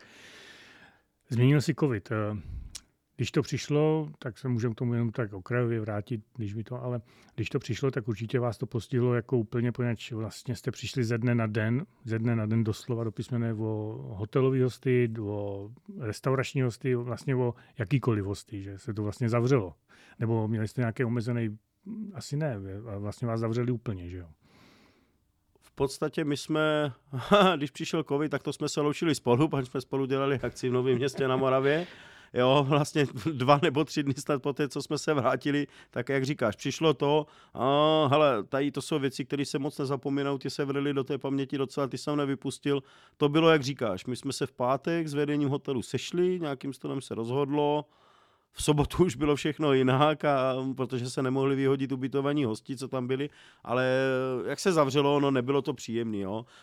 Změnil 1.29 1.61
si 1.61 1.75
covid. 1.75 2.09
Když 3.17 3.31
to 3.31 3.41
přišlo, 3.41 4.11
tak 4.19 4.37
se 4.37 4.47
můžeme 4.47 4.73
k 4.73 4.77
tomu 4.77 4.93
jenom 4.93 5.11
tak 5.11 5.33
okrajově 5.33 5.79
vrátit, 5.79 6.21
když 6.37 6.53
mi 6.53 6.63
to, 6.63 6.83
ale 6.83 7.01
když 7.35 7.49
to 7.49 7.59
přišlo, 7.59 7.91
tak 7.91 8.07
určitě 8.07 8.39
vás 8.39 8.57
to 8.57 8.65
postihlo 8.65 9.13
jako 9.13 9.37
úplně, 9.37 9.71
poněvadž 9.71 10.11
vlastně 10.11 10.55
jste 10.55 10.71
přišli 10.71 11.03
ze 11.03 11.17
dne 11.17 11.35
na 11.35 11.47
den, 11.47 11.85
ze 12.03 12.19
dne 12.19 12.35
na 12.35 12.45
den 12.45 12.63
doslova 12.63 13.03
do 13.03 13.11
písmene 13.11 13.53
o 13.53 13.97
hotelový 14.17 14.61
hosty, 14.61 15.13
o 15.21 15.69
restaurační 15.99 16.61
hosty, 16.61 16.95
vlastně 16.95 17.35
o 17.35 17.53
jakýkoliv 17.77 18.25
hosty, 18.25 18.61
že 18.61 18.79
se 18.79 18.93
to 18.93 19.03
vlastně 19.03 19.29
zavřelo. 19.29 19.75
Nebo 20.19 20.47
měli 20.47 20.67
jste 20.67 20.81
nějaké 20.81 21.05
omezený, 21.05 21.57
asi 22.13 22.37
ne, 22.37 22.55
vlastně 22.97 23.27
vás 23.27 23.39
zavřeli 23.39 23.71
úplně, 23.71 24.09
že 24.09 24.17
jo? 24.17 24.27
Podstatě 25.75 26.25
my 26.25 26.37
jsme, 26.37 26.93
když 27.55 27.71
přišel 27.71 28.03
covid, 28.03 28.31
tak 28.31 28.43
to 28.43 28.53
jsme 28.53 28.69
se 28.69 28.81
loučili 28.81 29.15
spolu, 29.15 29.47
protože 29.49 29.65
jsme 29.65 29.81
spolu 29.81 30.05
dělali 30.05 30.39
akci 30.43 30.69
v 30.69 30.73
Novém 30.73 30.95
městě 30.95 31.27
na 31.27 31.35
Moravě 31.35 31.87
jo, 32.35 32.65
vlastně 32.69 33.05
dva 33.31 33.59
nebo 33.61 33.85
tři 33.85 34.03
dny 34.03 34.13
snad 34.13 34.41
po 34.41 34.53
té, 34.53 34.69
co 34.69 34.81
jsme 34.81 34.97
se 34.97 35.13
vrátili, 35.13 35.67
tak 35.91 36.09
jak 36.09 36.25
říkáš, 36.25 36.55
přišlo 36.55 36.93
to, 36.93 37.25
a 37.53 38.07
hele, 38.07 38.43
tady 38.43 38.71
to 38.71 38.81
jsou 38.81 38.99
věci, 38.99 39.25
které 39.25 39.45
se 39.45 39.59
moc 39.59 39.77
nezapomínají, 39.77 40.39
ty 40.39 40.49
se 40.49 40.65
vrly 40.65 40.93
do 40.93 41.03
té 41.03 41.17
paměti 41.17 41.57
docela, 41.57 41.87
ty 41.87 41.97
jsem 41.97 42.15
nevypustil. 42.15 42.83
To 43.17 43.29
bylo, 43.29 43.49
jak 43.49 43.63
říkáš, 43.63 44.05
my 44.05 44.15
jsme 44.15 44.33
se 44.33 44.45
v 44.45 44.51
pátek 44.51 45.07
s 45.07 45.13
vedením 45.13 45.49
hotelu 45.49 45.81
sešli, 45.81 46.39
nějakým 46.39 46.73
stylem 46.73 47.01
se 47.01 47.15
rozhodlo, 47.15 47.85
v 48.57 48.63
sobotu 48.63 49.03
už 49.05 49.15
bylo 49.15 49.35
všechno 49.35 49.73
jinak, 49.73 50.25
a, 50.25 50.55
protože 50.75 51.09
se 51.09 51.21
nemohli 51.21 51.55
vyhodit 51.55 51.91
ubytovaní 51.91 52.45
hosti, 52.45 52.77
co 52.77 52.87
tam 52.87 53.07
byli, 53.07 53.29
ale 53.63 53.89
jak 54.45 54.59
se 54.59 54.71
zavřelo, 54.71 55.19
no 55.19 55.31
nebylo 55.31 55.61
to 55.61 55.73
příjemné. 55.73 56.17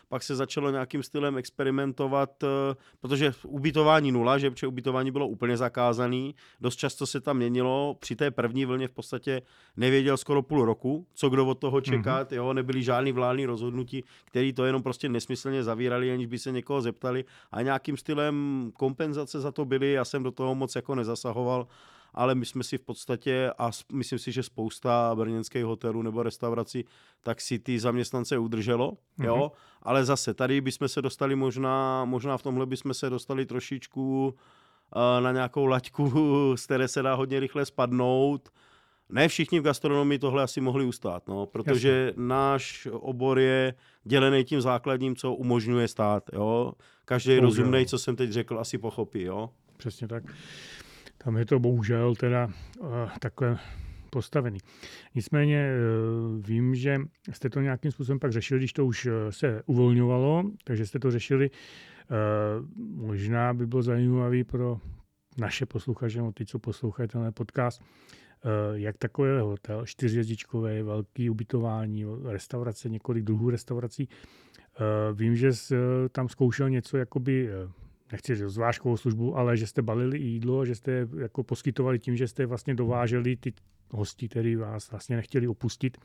Pak 0.09 0.23
se 0.23 0.37
začalo 0.37 0.71
nějakým 0.71 1.03
stylem 1.03 1.39
experimentovat, 1.39 2.45
eh, 2.45 2.75
protože 3.01 3.33
ubytování 3.47 4.13
nula, 4.13 4.39
že? 4.39 4.51
Protože 4.51 4.67
ubytování 4.67 5.11
bylo 5.11 5.29
úplně 5.29 5.57
zakázané, 5.57 6.33
dost 6.61 6.77
často 6.77 7.07
se 7.07 7.21
tam 7.21 7.37
měnilo, 7.37 7.97
při 8.01 8.17
té 8.17 8.31
první 8.31 8.65
vlně 8.65 8.89
v 8.89 8.93
podstatě 8.93 9.43
nevěděl 9.77 10.17
skoro 10.17 10.43
půl 10.43 10.65
roku, 10.65 11.07
co 11.15 11.31
kdo 11.31 11.47
od 11.47 11.59
toho 11.59 11.81
čekat, 11.81 12.31
mm-hmm. 12.31 12.37
jo, 12.37 12.53
nebyly 12.53 12.83
žádný 12.83 13.13
vládní 13.13 13.47
rozhodnutí, 13.47 14.05
který 14.25 14.53
to 14.53 14.65
jenom 14.65 14.83
prostě 14.83 15.09
nesmyslně 15.09 15.65
zavírali, 15.65 16.13
aniž 16.13 16.27
by 16.27 16.39
se 16.39 16.53
někoho 16.53 16.81
zeptali. 16.81 17.25
A 17.53 17.63
nějakým 17.63 17.97
stylem 17.97 18.71
kompenzace 18.77 19.41
za 19.41 19.53
to 19.53 19.65
byly, 19.65 19.93
já 19.93 20.05
jsem 20.05 20.23
do 20.23 20.31
toho 20.31 20.55
moc 20.55 20.77
jako 20.77 20.95
nezasahoval, 20.95 21.67
ale 22.15 22.35
my 22.35 22.47
jsme 22.47 22.65
si 22.65 22.79
v 22.79 22.83
podstatě, 22.83 23.51
a 23.59 23.71
myslím 23.93 24.19
si, 24.19 24.33
že 24.33 24.43
spousta 24.43 25.15
brněnských 25.15 25.65
hotelů 25.65 26.03
nebo 26.03 26.23
restaurací, 26.23 26.85
tak 27.23 27.41
si 27.41 27.59
ty 27.59 27.81
zaměstnance 27.81 28.39
udrželo, 28.39 28.93
mm-hmm. 28.93 29.25
jo, 29.25 29.53
ale 29.83 30.05
zase 30.05 30.35
tady 30.35 30.61
bychom 30.61 30.89
se 30.89 31.03
dostali 31.03 31.37
možná, 31.37 32.05
možná 32.05 32.37
v 32.37 32.43
tomhle 32.43 32.67
bychom 32.67 32.95
se 32.95 33.11
dostali 33.11 33.47
trošičku 33.47 34.27
uh, 34.27 35.23
na 35.23 35.33
nějakou 35.33 35.67
laťku, 35.67 36.13
z 36.57 36.65
které 36.65 36.89
se 36.89 37.03
dá 37.03 37.15
hodně 37.15 37.41
rychle 37.41 37.67
spadnout, 37.67 38.49
ne 39.13 39.29
všichni 39.29 39.61
v 39.61 39.63
gastronomii 39.63 40.19
tohle 40.19 40.43
asi 40.43 40.61
mohli 40.61 40.85
ustát, 40.85 41.29
no, 41.29 41.47
protože 41.47 42.05
Jasně. 42.07 42.23
náš 42.23 42.89
obor 42.93 43.39
je 43.39 43.75
dělený 44.05 44.45
tím 44.45 44.61
základním, 44.61 45.17
co 45.17 45.35
umožňuje 45.35 45.89
stát. 45.89 46.25
Jo? 46.33 46.73
Každý 47.05 47.39
rozumný, 47.39 47.87
co 47.87 47.99
jsem 47.99 48.17
teď 48.17 48.31
řekl, 48.31 48.59
asi 48.59 48.79
pochopí. 48.79 49.23
Jo? 49.23 49.51
Přesně 49.77 50.09
tak. 50.09 50.25
Tam 51.25 51.37
je 51.37 51.47
to 51.47 51.59
bohužel 51.59 52.15
teda 52.15 52.47
uh, 52.81 52.89
takhle 53.21 53.59
postavený. 54.11 54.59
Nicméně 55.15 55.73
uh, 55.73 56.47
vím, 56.47 56.75
že 56.75 57.01
jste 57.33 57.51
to 57.51 57.61
nějakým 57.61 57.91
způsobem 57.91 58.19
pak 58.19 58.33
řešili, 58.33 58.61
když 58.61 58.73
to 58.73 58.87
už 58.87 59.07
eh, 59.07 59.33
se 59.33 59.63
uvolňovalo, 59.67 60.45
takže 60.65 60.87
jste 60.87 60.99
to 60.99 61.11
řešili. 61.11 61.51
Možná 62.95 63.55
by 63.55 63.67
bylo 63.67 63.83
zajímavý 63.83 64.45
pro 64.45 64.79
naše 65.39 65.67
posluchače, 65.67 66.19
nebo 66.19 66.33
ty, 66.33 66.47
co 66.47 66.59
poslouchají 66.59 67.09
tenhle 67.09 67.33
podcast, 67.33 67.83
jak 68.73 68.99
takové 68.99 69.41
hotel, 69.41 69.87
čtyřjezdičkové, 69.87 70.83
velký 70.83 71.31
ubytování, 71.31 72.05
restaurace, 72.25 72.89
několik 72.89 73.25
druhů 73.25 73.51
restaurací. 73.51 74.09
Vím, 75.13 75.37
že 75.37 75.51
tam 76.13 76.29
zkoušel 76.29 76.71
něco 76.71 76.97
jakoby 76.97 77.49
nechci 78.13 78.35
říct 78.35 78.49
zvážkovou 78.49 78.97
službu, 78.97 79.37
ale 79.37 79.57
že 79.57 79.67
jste 79.67 79.83
balili 79.83 80.19
jídlo, 80.19 80.65
že 80.65 80.75
jste 80.75 81.09
jako 81.19 81.43
poskytovali 81.43 81.99
tím, 81.99 82.17
že 82.17 82.29
jste 82.29 82.47
vlastně 82.47 82.75
dováželi 82.75 83.37
ty 83.37 83.53
hosti, 83.91 84.29
kteří 84.29 84.57
vás 84.57 84.91
vlastně 84.91 85.17
nechtěli 85.17 85.49
opustit 85.49 85.99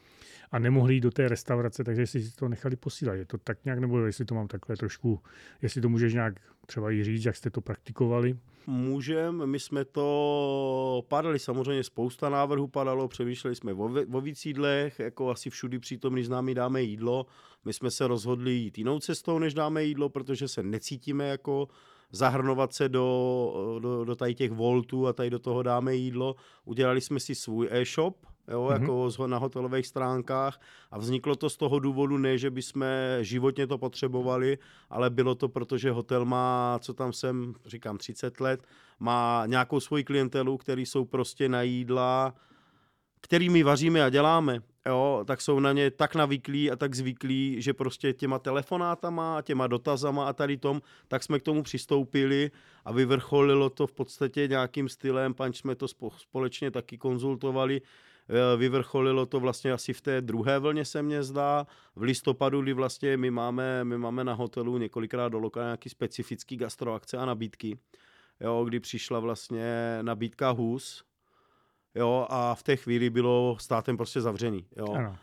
a 0.52 0.60
nemohli 0.60 0.94
jít 0.94 1.02
do 1.02 1.12
té 1.12 1.28
restaurace, 1.28 1.84
takže 1.84 2.08
si 2.08 2.36
to 2.36 2.48
nechali 2.48 2.76
posílat. 2.76 3.14
Je 3.14 3.26
to 3.26 3.38
tak 3.38 3.66
nějak, 3.66 3.80
nebo 3.80 4.06
jestli 4.06 4.26
to 4.26 4.36
mám 4.36 4.48
takhle 4.48 4.78
trošku, 4.78 5.20
jestli 5.62 5.82
to 5.82 5.90
můžeš 5.90 6.14
nějak 6.14 6.40
třeba 6.66 6.92
i 6.92 7.04
říct, 7.04 7.26
jak 7.26 7.36
jste 7.36 7.50
to 7.50 7.62
praktikovali? 7.62 8.38
Můžem, 8.68 9.46
my 9.46 9.60
jsme 9.60 9.86
to 9.86 11.04
padali, 11.08 11.40
samozřejmě 11.40 11.84
spousta 11.84 12.30
návrhů 12.30 12.68
padalo, 12.68 13.08
přemýšleli 13.08 13.56
jsme 13.56 13.74
o, 13.74 13.92
o 14.12 14.22
víc 14.22 14.46
jídlech, 14.46 15.00
jako 15.00 15.30
asi 15.30 15.50
všudy 15.50 15.80
přítomný 15.80 16.24
známý 16.24 16.54
dáme 16.54 16.82
jídlo. 16.82 17.26
My 17.66 17.74
jsme 17.74 17.92
se 17.92 18.08
rozhodli 18.08 18.52
jít 18.52 18.78
jinou 18.78 19.00
cestou, 19.00 19.40
než 19.40 19.54
dáme 19.54 19.84
jídlo, 19.84 20.10
protože 20.10 20.48
se 20.48 20.64
necítíme 20.64 21.28
jako 21.28 21.68
zahrnovat 22.12 22.74
se 22.74 22.90
do, 22.90 23.80
do, 23.82 24.06
do 24.06 24.16
tady 24.16 24.36
těch 24.36 24.52
voltů 24.52 25.08
a 25.08 25.14
tady 25.14 25.30
do 25.30 25.40
toho 25.40 25.64
dáme 25.64 25.96
jídlo. 25.96 26.36
Udělali 26.66 27.02
jsme 27.02 27.20
si 27.20 27.36
svůj 27.36 27.68
e-shop, 27.72 28.26
jo, 28.48 28.68
mm-hmm. 28.68 28.82
jako 28.82 29.28
na 29.28 29.38
hotelových 29.38 29.88
stránkách 29.88 30.62
a 30.92 30.98
vzniklo 30.98 31.36
to 31.36 31.50
z 31.50 31.58
toho 31.58 31.80
důvodu 31.80 32.18
ne, 32.18 32.38
že 32.38 32.50
bychom 32.50 32.86
životně 33.22 33.68
to 33.68 33.78
potřebovali, 33.78 34.58
ale 34.90 35.10
bylo 35.10 35.36
to, 35.36 35.50
protože 35.50 35.92
hotel 35.92 36.26
má, 36.26 36.80
co 36.82 36.94
tam 36.94 37.14
jsem, 37.14 37.54
říkám 37.66 37.98
30 37.98 38.40
let, 38.40 38.68
má 39.00 39.44
nějakou 39.46 39.80
svoji 39.80 40.04
klientelu, 40.04 40.58
který 40.58 40.86
jsou 40.86 41.06
prostě 41.06 41.50
na 41.50 41.62
jídla, 41.62 42.34
který 43.22 43.50
my 43.50 43.64
vaříme 43.64 44.04
a 44.04 44.10
děláme 44.10 44.60
jo, 44.88 45.24
tak 45.28 45.42
jsou 45.42 45.60
na 45.60 45.72
ně 45.74 45.92
tak 45.92 46.16
navyklí 46.16 46.72
a 46.72 46.76
tak 46.76 46.96
zvyklí, 46.96 47.62
že 47.62 47.74
prostě 47.74 48.14
těma 48.14 48.40
telefonátama, 48.40 49.42
těma 49.42 49.68
dotazama 49.68 50.28
a 50.28 50.34
tady 50.34 50.58
tom, 50.58 50.82
tak 51.08 51.24
jsme 51.24 51.40
k 51.40 51.44
tomu 51.44 51.64
přistoupili 51.64 52.52
a 52.86 52.92
vyvrcholilo 52.92 53.70
to 53.70 53.88
v 53.88 53.94
podstatě 53.94 54.48
nějakým 54.48 54.90
stylem, 54.90 55.34
panč 55.34 55.58
jsme 55.58 55.76
to 55.76 55.88
společně 56.18 56.72
taky 56.72 56.98
konzultovali, 56.98 57.82
e, 57.82 58.58
vyvrcholilo 58.58 59.26
to 59.26 59.40
vlastně 59.40 59.72
asi 59.72 59.94
v 59.94 60.02
té 60.02 60.22
druhé 60.22 60.60
vlně 60.60 60.86
se 60.86 61.02
mně 61.02 61.24
zdá, 61.24 61.68
v 61.96 62.02
listopadu, 62.02 62.62
kdy 62.62 62.74
vlastně 62.74 63.18
my 63.18 63.32
máme, 63.32 63.84
my 63.84 63.98
máme 63.98 64.24
na 64.24 64.34
hotelu 64.34 64.78
několikrát 64.78 65.30
do 65.30 65.40
loka 65.40 65.64
nějaký 65.64 65.90
specifický 65.90 66.58
gastroakce 66.58 67.18
a 67.18 67.26
nabídky, 67.26 67.80
jo, 68.40 68.66
kdy 68.66 68.80
přišla 68.80 69.20
vlastně 69.20 70.00
nabídka 70.02 70.50
hus, 70.50 71.07
jo, 71.98 72.28
a 72.30 72.56
v 72.56 72.64
té 72.64 72.76
chvíli 72.76 73.10
bylo 73.10 73.58
státem 73.60 73.98
prostě 73.98 74.22
zavřený, 74.22 74.66
jo. 74.78 74.94
Ano. 74.94 75.16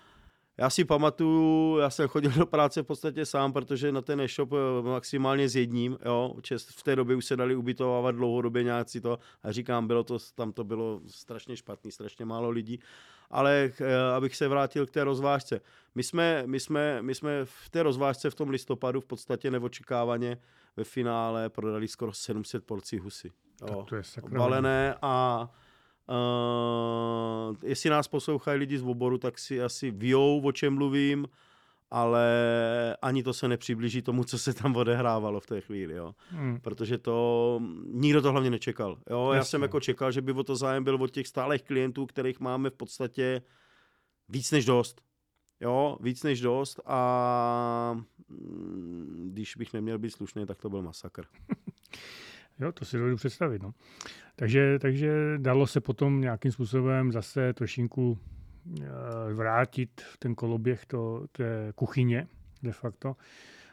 Já 0.58 0.70
si 0.70 0.84
pamatuju, 0.84 1.78
já 1.78 1.90
jsem 1.90 2.08
chodil 2.08 2.30
do 2.30 2.46
práce 2.46 2.82
v 2.82 2.86
podstatě 2.86 3.26
sám, 3.26 3.52
protože 3.52 3.92
na 3.92 4.02
ten 4.02 4.20
e-shop 4.20 4.52
eh, 4.52 4.82
maximálně 4.82 5.48
s 5.48 5.56
jedním, 5.56 5.98
jo, 6.04 6.34
v 6.76 6.82
té 6.82 6.96
době 6.96 7.16
už 7.16 7.24
se 7.24 7.36
dali 7.36 7.56
ubytovávat 7.56 8.14
dlouhodobě 8.14 8.62
nějaký 8.62 9.00
to 9.00 9.18
a 9.42 9.52
říkám, 9.52 9.86
bylo 9.86 10.04
to, 10.04 10.18
tam 10.34 10.52
to 10.52 10.64
bylo 10.64 11.00
strašně 11.06 11.56
špatný, 11.56 11.90
strašně 11.90 12.24
málo 12.24 12.50
lidí, 12.50 12.80
ale 13.30 13.70
eh, 13.80 13.96
abych 14.16 14.36
se 14.36 14.48
vrátil 14.48 14.86
k 14.86 14.90
té 14.90 15.04
rozvážce. 15.04 15.60
My 15.94 16.02
jsme, 16.02 16.42
my 16.46 16.60
jsme, 16.60 17.02
my 17.02 17.14
jsme 17.14 17.44
v 17.44 17.68
té 17.70 17.82
rozvážce 17.82 18.30
v 18.30 18.34
tom 18.34 18.50
listopadu 18.50 19.00
v 19.00 19.06
podstatě 19.06 19.50
neočekávaně 19.50 20.38
ve 20.76 20.84
finále 20.84 21.48
prodali 21.48 21.88
skoro 21.88 22.12
700 22.12 22.64
porcí 22.64 22.98
husy. 22.98 23.32
Jo, 23.70 23.86
to 23.88 23.96
je 23.96 24.02
balené 24.28 24.94
a 25.02 25.48
Uh, 26.08 27.56
jestli 27.62 27.90
nás 27.90 28.08
poslouchají 28.08 28.58
lidi 28.58 28.78
z 28.78 28.82
oboru, 28.82 29.18
tak 29.18 29.38
si 29.38 29.62
asi 29.62 29.90
vějou, 29.90 30.40
o 30.40 30.52
čem 30.52 30.74
mluvím, 30.74 31.26
ale 31.90 32.26
ani 33.02 33.22
to 33.22 33.32
se 33.32 33.48
nepřiblíží 33.48 34.02
tomu, 34.02 34.24
co 34.24 34.38
se 34.38 34.54
tam 34.54 34.76
odehrávalo 34.76 35.40
v 35.40 35.46
té 35.46 35.60
chvíli, 35.60 35.94
jo. 35.94 36.14
Hmm. 36.28 36.60
Protože 36.60 36.98
to, 36.98 37.60
nikdo 37.86 38.22
to 38.22 38.32
hlavně 38.32 38.50
nečekal, 38.50 38.98
jo. 39.10 39.26
Jasně. 39.26 39.36
Já 39.36 39.44
jsem 39.44 39.62
jako 39.62 39.80
čekal, 39.80 40.12
že 40.12 40.22
by 40.22 40.32
o 40.32 40.44
to 40.44 40.56
zájem 40.56 40.84
byl 40.84 40.94
od 41.02 41.10
těch 41.10 41.28
stálých 41.28 41.62
klientů, 41.62 42.06
kterých 42.06 42.40
máme 42.40 42.70
v 42.70 42.74
podstatě 42.74 43.42
víc 44.28 44.50
než 44.50 44.64
dost. 44.64 45.00
Jo, 45.60 45.98
víc 46.00 46.22
než 46.22 46.40
dost 46.40 46.80
a 46.86 48.00
mm, 48.28 49.28
když 49.32 49.56
bych 49.56 49.72
neměl 49.72 49.98
být 49.98 50.10
slušný, 50.10 50.46
tak 50.46 50.58
to 50.58 50.70
byl 50.70 50.82
masakr. 50.82 51.24
Jo, 52.60 52.72
to 52.72 52.84
si 52.84 52.96
dovedu 52.96 53.16
představit. 53.16 53.62
No. 53.62 53.74
Takže, 54.36 54.78
takže 54.78 55.12
dalo 55.38 55.66
se 55.66 55.80
potom 55.80 56.20
nějakým 56.20 56.52
způsobem 56.52 57.12
zase 57.12 57.52
trošinku 57.52 58.18
eh, 58.82 59.34
vrátit 59.34 60.02
ten 60.18 60.34
koloběh 60.34 60.86
to, 60.86 61.26
té 61.32 61.72
kuchyně 61.74 62.26
de 62.62 62.72
facto. 62.72 63.16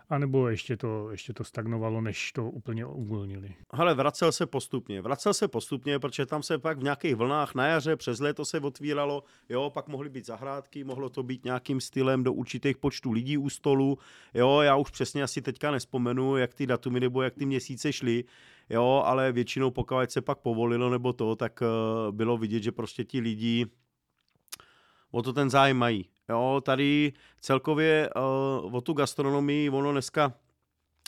anebo 0.10 0.50
ještě 0.50 0.78
to, 0.78 1.12
ještě 1.12 1.34
to 1.34 1.44
stagnovalo, 1.44 2.02
než 2.02 2.32
to 2.32 2.50
úplně 2.50 2.86
uvolnili? 2.86 3.56
Ale 3.70 3.94
vracel 3.94 4.32
se 4.32 4.46
postupně. 4.46 5.02
Vracel 5.02 5.34
se 5.34 5.48
postupně, 5.48 6.00
protože 6.00 6.26
tam 6.26 6.44
se 6.44 6.58
pak 6.58 6.80
v 6.80 6.84
nějakých 6.84 7.16
vlnách 7.16 7.56
na 7.56 7.68
jaře 7.68 7.96
přes 7.96 8.20
léto 8.20 8.46
se 8.46 8.60
otvíralo, 8.60 9.24
jo, 9.50 9.70
pak 9.70 9.88
mohly 9.88 10.10
být 10.10 10.26
zahrádky, 10.26 10.84
mohlo 10.84 11.10
to 11.10 11.24
být 11.24 11.46
nějakým 11.46 11.82
stylem 11.82 12.24
do 12.24 12.34
určitých 12.34 12.78
počtů 12.78 13.12
lidí 13.12 13.38
u 13.38 13.50
stolu, 13.50 13.98
jo, 14.34 14.62
já 14.62 14.76
už 14.76 14.90
přesně 14.90 15.24
asi 15.24 15.42
teďka 15.42 15.72
nespomenu, 15.72 16.38
jak 16.38 16.54
ty 16.54 16.68
datumy 16.68 17.00
nebo 17.00 17.22
jak 17.22 17.36
ty 17.36 17.46
měsíce 17.46 17.94
šly, 17.94 18.24
jo, 18.72 19.04
ale 19.06 19.32
většinou 19.32 19.72
pokud 19.72 20.12
se 20.12 20.22
pak 20.22 20.38
povolilo 20.38 20.90
nebo 20.90 21.14
to, 21.14 21.36
tak 21.36 21.62
uh, 21.62 22.16
bylo 22.16 22.38
vidět, 22.38 22.64
že 22.64 22.72
prostě 22.72 23.04
ti 23.04 23.20
lidi 23.20 23.66
o 25.12 25.22
to 25.22 25.34
ten 25.34 25.50
zájem 25.50 25.78
mají. 25.78 26.10
Jo, 26.30 26.62
tady 26.66 27.14
celkově 27.40 28.10
uh, 28.64 28.76
o 28.76 28.82
tu 28.82 28.94
gastronomii, 28.94 29.70
ono 29.70 29.92
dneska, 29.92 30.34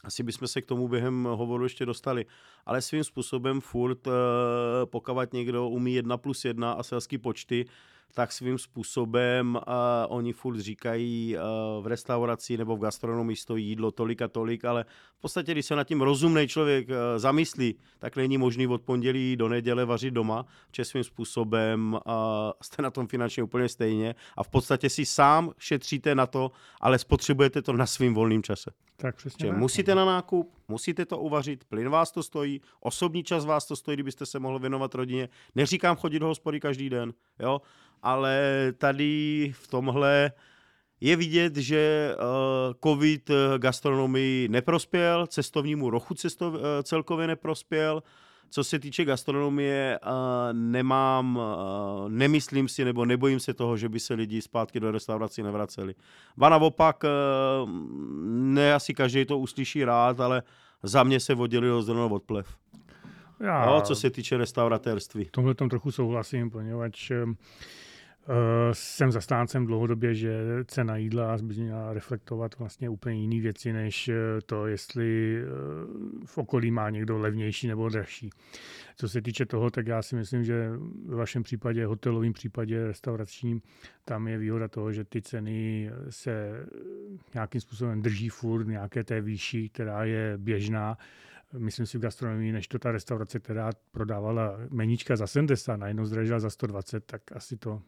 asi 0.03 0.24
bychom 0.24 0.48
se 0.48 0.62
k 0.62 0.65
tomu 0.65 0.88
během 0.88 1.24
hovoru 1.24 1.63
ještě 1.63 1.86
dostali, 1.86 2.25
ale 2.65 2.82
svým 2.82 3.03
způsobem 3.03 3.62
furt, 3.62 4.08
uh, 4.08 4.13
pokud 4.86 5.34
někdo 5.34 5.70
umí 5.70 5.93
jedna 5.93 6.17
plus 6.17 6.46
jedna 6.46 6.72
a 6.72 6.84
selský 6.84 7.17
počty, 7.17 7.65
tak 8.13 8.32
svým 8.32 8.58
způsobem 8.58 9.55
uh, 9.55 9.62
oni 10.08 10.34
furt 10.34 10.60
říkají 10.60 11.36
uh, 11.36 11.84
v 11.84 11.88
restauraci 11.88 12.58
nebo 12.58 12.77
v 12.77 12.79
gastronomii 12.79 13.36
stojí 13.36 13.67
jídlo 13.67 13.91
tolik 13.91 14.22
a 14.22 14.27
tolik, 14.27 14.65
ale 14.65 14.86
v 15.17 15.22
podstatě, 15.22 15.51
když 15.51 15.65
se 15.65 15.75
nad 15.75 15.84
tím 15.84 16.01
rozumný 16.01 16.48
člověk 16.48 16.89
uh, 16.89 16.96
zamyslí, 17.17 17.75
tak 18.00 18.15
není 18.15 18.38
možný 18.38 18.67
od 18.67 18.82
pondělí 18.82 19.36
do 19.36 19.50
neděle 19.50 19.86
vařit 19.86 20.13
doma, 20.13 20.46
že 20.75 20.86
svým 20.86 21.03
způsobem 21.03 21.93
uh, 21.93 22.12
jste 22.62 22.82
na 22.82 22.91
tom 22.91 23.08
finančně 23.08 23.43
úplně 23.43 23.70
stejně 23.70 24.15
a 24.38 24.43
v 24.43 24.50
podstatě 24.50 24.89
si 24.89 25.05
sám 25.05 25.51
šetříte 25.58 26.15
na 26.15 26.25
to, 26.25 26.51
ale 26.82 27.00
spotřebujete 27.00 27.62
to 27.62 27.74
na 27.74 27.86
svým 27.86 28.13
volným 28.13 28.43
čase. 28.43 28.72
Tak 28.98 29.15
přesně. 29.15 29.51
Musíte 29.51 29.96
na 29.96 30.05
nákup, 30.05 30.53
musíte 30.67 31.05
to 31.05 31.17
uvařit, 31.17 31.63
plyn 31.63 31.89
vás 31.89 32.12
to 32.12 32.24
stojí, 32.24 32.62
osobní 32.79 33.24
čas 33.24 33.46
vás 33.46 33.65
to 33.67 33.75
stojí, 33.75 33.96
kdybyste 33.96 34.25
se 34.25 34.39
mohli 34.39 34.60
věnovat 34.60 34.96
rodině. 34.96 35.29
Neříkám 35.55 35.96
chodit 35.96 36.20
do 36.20 36.27
hospody 36.27 36.60
každý 36.60 36.89
den, 36.89 37.13
jo, 37.39 37.62
ale 38.03 38.38
tady 38.77 39.51
v 39.55 39.67
tomhle 39.67 40.31
je 41.01 41.15
vidět, 41.15 41.55
že 41.55 42.15
uh, 42.15 42.74
covid 42.83 43.31
gastronomii 43.57 44.48
neprospěl, 44.48 45.27
cestovnímu 45.27 45.89
rochu 45.89 46.13
cestov, 46.13 46.53
uh, 46.53 46.60
celkově 46.83 47.27
neprospěl. 47.27 48.03
Co 48.50 48.63
se 48.63 48.79
týče 48.79 49.05
gastronomie, 49.05 50.00
uh, 50.05 50.10
nemám, 50.51 51.39
nemyslím 52.07 52.67
si 52.67 52.86
nebo 52.86 53.05
nebojím 53.05 53.39
se 53.39 53.53
toho, 53.53 53.77
že 53.77 53.89
by 53.89 54.00
se 54.00 54.13
lidi 54.13 54.41
zpátky 54.41 54.79
do 54.79 54.91
restaurací 54.91 55.43
nevraceli. 55.43 55.95
Ba 56.38 56.50
naopak, 56.50 57.03
ne 58.25 58.74
asi 58.74 58.93
každý 58.93 59.25
to 59.25 59.39
uslyší 59.39 59.83
rád, 59.83 60.19
ale 60.19 60.43
za 60.83 61.03
mě 61.03 61.19
se 61.19 61.36
oddělilo 61.36 61.81
zrno 61.81 62.10
od 62.10 62.24
plev. 62.24 62.48
Já, 63.39 63.65
no, 63.65 63.81
co 63.81 63.95
se 63.95 64.10
týče 64.10 64.38
restauratérství. 64.38 65.25
V 65.25 65.31
tomhle 65.31 65.55
tom 65.55 65.69
trochu 65.69 65.91
souhlasím, 65.91 66.50
poněvadž 66.50 67.12
Eh, 67.12 67.25
jsem 68.72 69.12
zastáncem 69.12 69.65
dlouhodobě, 69.65 70.15
že 70.15 70.34
cena 70.65 70.98
jídla 70.98 71.38
by 71.44 71.53
měla 71.53 71.94
reflektovat 71.94 72.60
vlastně 72.60 72.89
úplně 72.89 73.22
jiné 73.22 73.42
věci, 73.42 73.74
než 73.74 74.10
eh, 74.10 74.15
to, 74.46 74.68
jestli 74.68 75.38
eh, 75.42 75.46
v 76.25 76.38
okolí 76.38 76.72
má 76.72 76.89
někdo 76.89 77.18
levnější 77.18 77.68
nebo 77.68 77.89
dražší. 77.89 78.30
Co 78.98 79.10
se 79.10 79.22
týče 79.22 79.46
toho, 79.46 79.70
tak 79.70 79.88
já 79.88 80.01
si 80.01 80.15
myslím, 80.15 80.44
že 80.44 80.72
ve 81.06 81.15
vašem 81.15 81.44
případě, 81.44 81.86
hotelovém 81.86 82.34
případě, 82.34 82.88
restauračním, 82.88 83.62
tam 84.06 84.27
je 84.27 84.38
výhoda 84.38 84.68
toho, 84.68 84.92
že 84.92 85.03
ty 85.03 85.22
ceny 85.22 85.89
se 86.10 86.65
nějakým 87.34 87.62
způsobem 87.62 88.01
drží 88.01 88.30
furt 88.30 88.68
nějaké 88.68 89.03
té 89.03 89.22
výši, 89.22 89.70
která 89.70 90.03
je 90.03 90.33
běžná 90.38 90.98
myslím 91.57 91.86
si 91.86 91.98
v 91.98 92.01
gastronomii, 92.01 92.51
než 92.51 92.68
to 92.68 92.79
ta 92.79 92.92
restaurace, 92.92 93.40
která 93.40 93.72
prodávala 93.92 94.57
meníčka 94.70 95.16
za 95.16 95.27
70, 95.27 95.75
najednou 95.75 96.05
zdražila 96.05 96.40
za 96.40 96.50
120, 96.50 97.05
tak 97.05 97.22
asi 97.31 97.57
to 97.57 97.81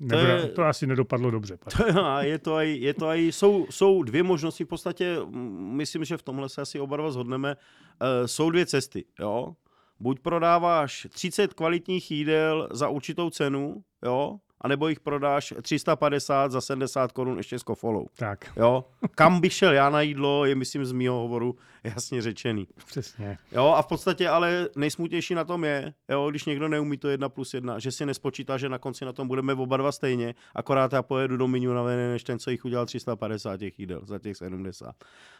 Nebra, 0.00 0.40
to, 0.40 0.46
je, 0.46 0.48
to 0.48 0.62
asi 0.62 0.86
nedopadlo 0.86 1.30
dobře. 1.30 1.58
To 1.76 1.86
je, 1.86 2.28
je 2.28 2.38
to 2.38 2.54
aj, 2.54 2.76
je 2.76 2.94
to 2.94 3.08
aj, 3.08 3.20
jsou, 3.20 3.66
jsou 3.70 4.02
dvě 4.02 4.22
možnosti, 4.22 4.64
v 4.64 4.68
podstatě 4.68 5.16
myslím, 5.60 6.04
že 6.04 6.16
v 6.16 6.22
tomhle 6.22 6.48
se 6.48 6.62
asi 6.62 6.80
oba 6.80 6.96
dva 6.96 7.10
zhodneme. 7.10 7.56
Uh, 7.56 8.26
jsou 8.26 8.50
dvě 8.50 8.66
cesty. 8.66 9.04
Jo? 9.20 9.54
Buď 10.00 10.20
prodáváš 10.20 11.06
30 11.10 11.54
kvalitních 11.54 12.10
jídel 12.10 12.68
za 12.72 12.88
určitou 12.88 13.30
cenu, 13.30 13.84
jo, 14.04 14.38
anebo 14.60 14.88
jich 14.88 15.00
prodáš 15.00 15.54
350 15.62 16.52
za 16.52 16.60
70 16.60 17.12
korun 17.12 17.36
ještě 17.36 17.58
s 17.58 17.62
kofolou. 17.62 18.06
Tak. 18.16 18.52
Jo? 18.56 18.84
Kam 19.14 19.40
bych 19.40 19.52
šel 19.52 19.72
já 19.72 19.90
na 19.90 20.00
jídlo, 20.00 20.44
je 20.44 20.54
myslím 20.54 20.84
z 20.84 20.92
mýho 20.92 21.14
hovoru 21.14 21.56
jasně 21.84 22.22
řečený. 22.22 22.68
Přesně. 22.86 23.38
Jo, 23.52 23.66
a 23.76 23.82
v 23.82 23.86
podstatě 23.86 24.28
ale 24.28 24.68
nejsmutnější 24.76 25.34
na 25.34 25.44
tom 25.44 25.64
je, 25.64 25.94
jo, 26.08 26.30
když 26.30 26.44
někdo 26.44 26.68
neumí 26.68 26.96
to 26.96 27.08
jedna 27.08 27.28
plus 27.28 27.54
jedna, 27.54 27.78
že 27.78 27.92
si 27.92 28.06
nespočítá, 28.06 28.58
že 28.58 28.68
na 28.68 28.78
konci 28.78 29.04
na 29.04 29.12
tom 29.12 29.28
budeme 29.28 29.52
oba 29.52 29.76
dva 29.76 29.92
stejně, 29.92 30.34
akorát 30.54 30.92
já 30.92 31.02
pojedu 31.02 31.36
do 31.36 31.48
menu 31.48 31.74
na 31.74 31.84
než 31.84 32.24
ten, 32.24 32.38
co 32.38 32.50
jich 32.50 32.64
udělal 32.64 32.86
350 32.86 33.56
těch 33.56 33.78
jídel 33.78 34.00
za 34.04 34.18
těch 34.18 34.36
70. 34.36 34.94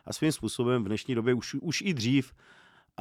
A 0.04 0.12
svým 0.12 0.32
způsobem 0.32 0.84
v 0.84 0.86
dnešní 0.86 1.14
době 1.14 1.34
už, 1.34 1.54
už 1.54 1.80
i 1.80 1.94
dřív 1.94 2.32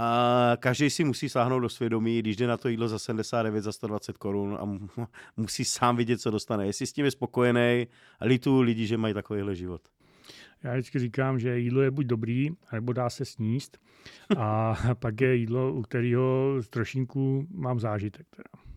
a 0.02 0.58
každý 0.60 0.90
si 0.90 1.04
musí 1.04 1.30
sáhnout 1.30 1.60
do 1.60 1.70
svědomí, 1.70 2.20
když 2.20 2.36
jde 2.36 2.48
na 2.48 2.58
to 2.58 2.70
jídlo 2.70 2.88
za 2.88 3.00
79, 3.00 3.62
za 3.62 3.72
120 3.72 4.18
korun 4.18 4.58
a 4.60 4.80
musí 5.38 5.66
sám 5.66 5.96
vidět, 5.96 6.22
co 6.22 6.32
dostane. 6.32 6.66
Jestli 6.66 6.88
s 6.88 6.94
tím 6.94 7.06
je 7.06 7.12
spokojený, 7.12 7.88
litu 8.22 8.62
lidi, 8.62 8.88
že 8.88 8.98
mají 8.98 9.14
takovýhle 9.14 9.56
život. 9.56 9.82
Já 10.64 10.74
vždycky 10.74 11.00
říkám, 11.00 11.40
že 11.40 11.60
jídlo 11.60 11.82
je 11.82 11.92
buď 11.92 12.06
dobrý, 12.06 12.50
nebo 12.74 12.94
dá 12.94 13.10
se 13.10 13.26
sníst. 13.26 13.78
A 14.38 14.76
pak 15.00 15.22
je 15.22 15.36
jídlo, 15.36 15.74
u 15.74 15.82
kterého 15.82 16.56
trošinku 16.70 17.48
mám 17.52 17.80
zážitek. 17.80 18.28
Teda 18.36 18.69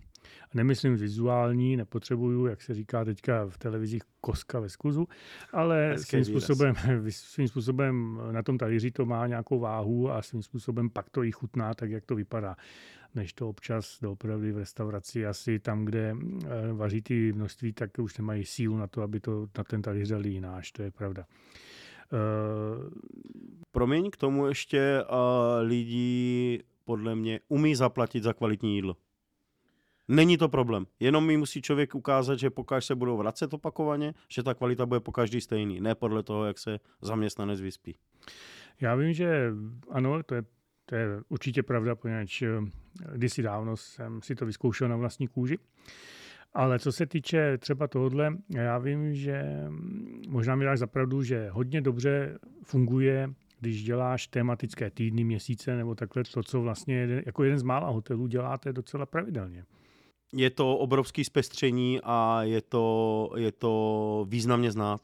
nemyslím 0.55 0.97
vizuální, 0.97 1.77
nepotřebuju, 1.77 2.47
jak 2.47 2.63
se 2.63 2.75
říká 2.75 3.05
teďka 3.05 3.47
v 3.49 3.59
televizích, 3.59 4.03
koska 4.21 4.61
ve 4.61 4.69
skluzu, 4.69 5.09
ale 5.53 5.99
svým 5.99 6.25
způsobem, 6.25 6.75
svým 7.11 7.49
způsobem 7.49 8.21
na 8.31 8.43
tom 8.43 8.59
talíři 8.59 8.91
to 8.91 9.07
má 9.07 9.27
nějakou 9.27 9.59
váhu 9.59 10.11
a 10.11 10.23
svým 10.23 10.43
způsobem 10.43 10.91
pak 10.91 11.11
to 11.11 11.25
i 11.25 11.33
chutná, 11.33 11.75
tak 11.75 11.91
jak 11.91 12.05
to 12.05 12.15
vypadá 12.15 12.57
než 13.15 13.33
to 13.33 13.49
občas 13.49 13.99
doopravdy 14.03 14.53
v 14.53 14.59
restauraci 14.59 15.27
asi 15.27 15.59
tam, 15.59 15.85
kde 15.85 16.17
eh, 16.17 16.73
vaří 16.73 17.03
ty 17.03 17.33
množství, 17.33 17.73
tak 17.73 17.99
už 17.99 18.19
nemají 18.19 18.45
sílu 18.45 18.77
na 18.77 18.87
to, 18.87 19.03
aby 19.03 19.21
to 19.21 19.47
na 19.59 19.65
ten 19.65 19.83
talíř 19.83 20.09
dali 20.09 20.29
jináš, 20.29 20.73
to 20.73 20.83
je 20.83 20.91
pravda. 20.91 21.25
Uh... 22.13 22.91
Promiň, 23.73 24.11
k 24.11 24.17
tomu 24.17 24.47
ještě 24.47 25.05
uh, 25.11 25.17
lidi 25.61 26.63
podle 26.85 27.15
mě 27.15 27.41
umí 27.49 27.75
zaplatit 27.75 28.23
za 28.23 28.33
kvalitní 28.33 28.75
jídlo. 28.75 28.97
Není 30.13 30.39
to 30.39 30.49
problém. 30.49 30.87
Jenom 31.01 31.27
mi 31.27 31.37
musí 31.37 31.63
člověk 31.63 31.95
ukázat, 31.95 32.39
že 32.39 32.51
pokud 32.51 32.81
se 32.81 32.95
budou 32.95 33.17
vracet 33.17 33.55
opakovaně, 33.55 34.15
že 34.29 34.43
ta 34.43 34.55
kvalita 34.55 34.87
bude 34.87 35.01
po 35.01 35.13
každý 35.13 35.41
stejný, 35.41 35.81
ne 35.81 35.95
podle 35.95 36.23
toho, 36.23 36.45
jak 36.45 36.59
se 36.59 36.81
zaměstnanec 37.01 37.61
vyspí. 37.61 37.97
Já 38.81 38.95
vím, 38.95 39.13
že 39.13 39.51
ano, 39.91 40.23
to 40.23 40.35
je, 40.35 40.43
to 40.87 40.95
je 40.95 41.07
určitě 41.29 41.63
pravda, 41.63 41.95
poněvadž 41.95 42.43
eh, 42.43 42.49
kdysi 43.15 43.43
dávno 43.43 43.77
jsem 43.77 44.23
si 44.23 44.35
to 44.35 44.47
vyzkoušel 44.47 44.89
na 44.89 44.97
vlastní 44.97 45.29
kůži. 45.29 45.59
Ale 46.55 46.79
co 46.79 46.93
se 46.93 47.07
týče 47.07 47.59
třeba 47.59 47.89
tohohle, 47.89 48.37
já 48.49 48.79
vím, 48.79 49.15
že 49.15 49.43
mm, 49.69 50.23
možná 50.29 50.57
mi 50.57 50.65
dáš 50.65 50.79
zapravdu, 50.79 51.23
že 51.23 51.49
hodně 51.51 51.81
dobře 51.81 52.39
funguje, 52.65 53.31
když 53.61 53.85
děláš 53.85 54.27
tematické 54.27 54.91
týdny, 54.91 55.25
měsíce 55.25 55.77
nebo 55.77 55.95
takhle 55.95 56.25
to, 56.25 56.43
co 56.43 56.61
vlastně 56.61 57.23
jako 57.27 57.45
jeden 57.45 57.59
z 57.59 57.63
mála 57.63 57.89
hotelů 57.89 58.27
děláte 58.27 58.73
docela 58.73 59.07
pravidelně 59.07 59.65
je 60.33 60.51
to 60.51 60.77
obrovský 60.77 61.25
zpestření 61.25 62.01
a 62.03 62.43
je 62.43 62.63
to, 62.63 63.31
je 63.37 63.53
to 63.53 64.27
významně 64.29 64.73
znát. 64.73 65.01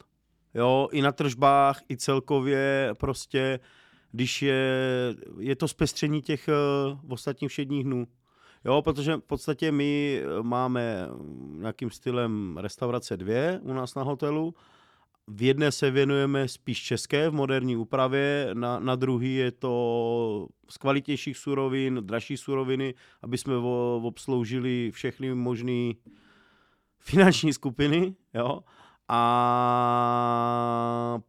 Jo, 0.55 0.88
i 0.93 1.03
na 1.03 1.12
tržbách, 1.12 1.81
i 1.91 1.97
celkově 1.97 2.95
prostě, 2.99 3.61
když 4.12 4.43
je, 4.43 4.64
je 5.38 5.57
to 5.57 5.69
zpestření 5.69 6.23
těch 6.23 6.49
uh, 6.49 7.12
ostatních 7.12 7.51
všedních 7.51 7.85
dnů. 7.85 8.07
Jo, 8.64 8.83
protože 8.83 9.17
v 9.17 9.21
podstatě 9.21 9.73
my 9.73 10.23
máme 10.43 11.09
nějakým 11.53 11.91
stylem 11.91 12.59
restaurace 12.61 13.17
dvě 13.17 13.61
u 13.62 13.73
nás 13.73 13.95
na 13.95 14.03
hotelu 14.03 14.55
v 15.29 15.43
jedné 15.43 15.73
se 15.73 15.91
věnujeme 15.91 16.49
spíš 16.49 16.83
české 16.83 17.31
v 17.31 17.33
moderní 17.33 17.77
úpravě, 17.77 18.51
na, 18.53 18.79
na 18.79 18.97
druhý 18.97 19.35
je 19.35 19.51
to 19.51 20.49
z 20.69 20.77
kvalitějších 20.77 21.37
surovin, 21.37 21.99
dražší 22.01 22.37
suroviny, 22.37 22.95
aby 23.23 23.38
jsme 23.38 23.57
obsloužili 24.03 24.91
všechny 24.91 25.35
možné 25.35 25.93
finanční 26.99 27.53
skupiny, 27.53 28.14
jo. 28.35 28.61
A 29.11 29.21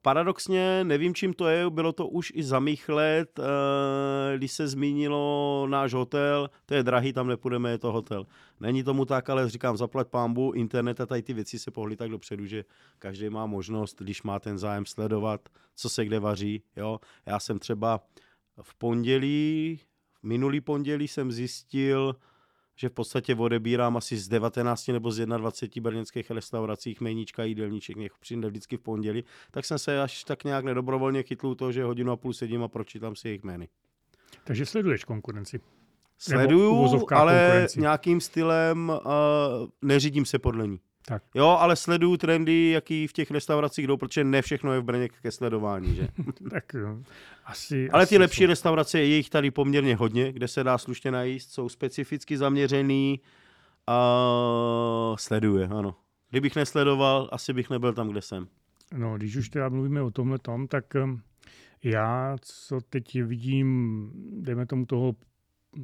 paradoxně, 0.01 0.83
nevím, 0.83 1.15
čím 1.15 1.33
to 1.33 1.47
je, 1.47 1.69
bylo 1.69 1.91
to 1.91 2.07
už 2.07 2.31
i 2.35 2.43
za 2.43 2.59
mých 2.59 2.89
let, 2.89 3.39
eh, 3.39 4.37
když 4.37 4.51
se 4.51 4.67
zmínilo 4.67 5.67
náš 5.69 5.93
hotel, 5.93 6.49
to 6.65 6.73
je 6.73 6.83
drahý, 6.83 7.13
tam 7.13 7.27
nepůjdeme, 7.27 7.71
je 7.71 7.77
to 7.77 7.91
hotel. 7.91 8.25
Není 8.59 8.83
tomu 8.83 9.05
tak, 9.05 9.29
ale 9.29 9.49
říkám, 9.49 9.77
zaplať 9.77 10.07
pámbu, 10.07 10.51
internet 10.51 11.01
a 11.01 11.05
tady 11.05 11.21
ty 11.21 11.33
věci 11.33 11.59
se 11.59 11.71
pohly 11.71 11.95
tak 11.95 12.09
dopředu, 12.09 12.45
že 12.45 12.65
každý 12.99 13.29
má 13.29 13.45
možnost, 13.45 14.01
když 14.01 14.23
má 14.23 14.39
ten 14.39 14.57
zájem 14.57 14.85
sledovat, 14.85 15.49
co 15.75 15.89
se 15.89 16.05
kde 16.05 16.19
vaří. 16.19 16.63
Jo? 16.75 16.99
Já 17.25 17.39
jsem 17.39 17.59
třeba 17.59 18.01
v 18.61 18.75
pondělí, 18.75 19.79
minulý 20.23 20.61
pondělí 20.61 21.07
jsem 21.07 21.31
zjistil, 21.31 22.15
že 22.79 22.89
v 22.89 22.91
podstatě 22.91 23.35
odebírám 23.35 23.97
asi 23.97 24.17
z 24.17 24.27
19 24.27 24.87
nebo 24.87 25.11
z 25.11 25.25
21 25.25 25.83
brněnských 25.83 26.31
restauracích 26.31 27.01
meníčka 27.01 27.43
jídelníček, 27.43 27.95
něch 27.95 28.11
přijde 28.19 28.47
vždycky 28.47 28.77
v 28.77 28.81
pondělí, 28.81 29.23
tak 29.51 29.65
jsem 29.65 29.79
se 29.79 30.01
až 30.01 30.23
tak 30.23 30.43
nějak 30.43 30.65
nedobrovolně 30.65 31.23
chytl 31.23 31.55
to, 31.55 31.71
že 31.71 31.83
hodinu 31.83 32.11
a 32.11 32.17
půl 32.17 32.33
sedím 32.33 32.63
a 32.63 32.67
pročítám 32.67 33.15
si 33.15 33.27
jejich 33.27 33.43
jmény. 33.43 33.67
Takže 34.43 34.65
sleduješ 34.65 35.03
konkurenci? 35.03 35.59
Sleduju, 36.17 36.75
ale 37.11 37.41
konkurenci. 37.41 37.81
nějakým 37.81 38.21
stylem 38.21 38.89
uh, 38.89 39.01
neřídím 39.81 40.25
se 40.25 40.39
podle 40.39 40.67
ní. 40.67 40.79
Tak. 41.05 41.23
Jo, 41.35 41.47
ale 41.47 41.75
sleduju 41.75 42.17
trendy, 42.17 42.69
jaký 42.69 43.07
v 43.07 43.13
těch 43.13 43.31
restauracích 43.31 43.87
jdou, 43.87 43.97
protože 43.97 44.23
ne 44.23 44.41
všechno 44.41 44.73
je 44.73 44.79
v 44.79 44.83
Brně 44.83 45.09
ke 45.09 45.31
sledování, 45.31 45.95
že? 45.95 46.07
tak 46.51 46.73
jo. 46.73 46.97
Asi, 47.45 47.89
ale 47.89 48.03
asi 48.03 48.09
ty 48.09 48.17
lepší 48.17 48.43
jsou. 48.43 48.47
restaurace, 48.47 48.99
je 48.99 49.05
jich 49.05 49.29
tady 49.29 49.51
poměrně 49.51 49.95
hodně, 49.95 50.31
kde 50.33 50.47
se 50.47 50.63
dá 50.63 50.77
slušně 50.77 51.11
najíst, 51.11 51.51
jsou 51.51 51.69
specificky 51.69 52.37
zaměřený 52.37 53.19
a 53.87 55.15
sleduje, 55.15 55.67
ano. 55.67 55.95
Kdybych 56.29 56.55
nesledoval, 56.55 57.29
asi 57.31 57.53
bych 57.53 57.69
nebyl 57.69 57.93
tam, 57.93 58.09
kde 58.09 58.21
jsem. 58.21 58.47
No, 58.97 59.17
když 59.17 59.35
už 59.35 59.49
teda 59.49 59.69
mluvíme 59.69 60.01
o 60.01 60.11
tomhle 60.11 60.39
tom, 60.39 60.67
tak 60.67 60.85
um, 61.03 61.21
já, 61.83 62.37
co 62.41 62.81
teď 62.89 63.23
vidím, 63.23 64.11
dejme 64.41 64.65
tomu 64.65 64.85
toho 64.85 65.15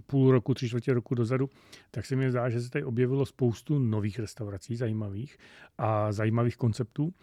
půl 0.06 0.32
roku, 0.32 0.54
tři 0.54 0.68
čtvrtě 0.68 0.94
roku 0.94 1.16
dozadu, 1.16 1.50
tak 1.92 2.06
se 2.06 2.16
mi 2.16 2.32
zdá, 2.32 2.50
že 2.50 2.62
se 2.62 2.70
tady 2.70 2.86
objevilo 2.86 3.26
spoustu 3.26 3.80
nových 3.80 4.20
restaurací 4.20 4.76
zajímavých 4.76 5.38
a 5.78 6.12
zajímavých 6.12 6.58
konceptů 6.58 7.14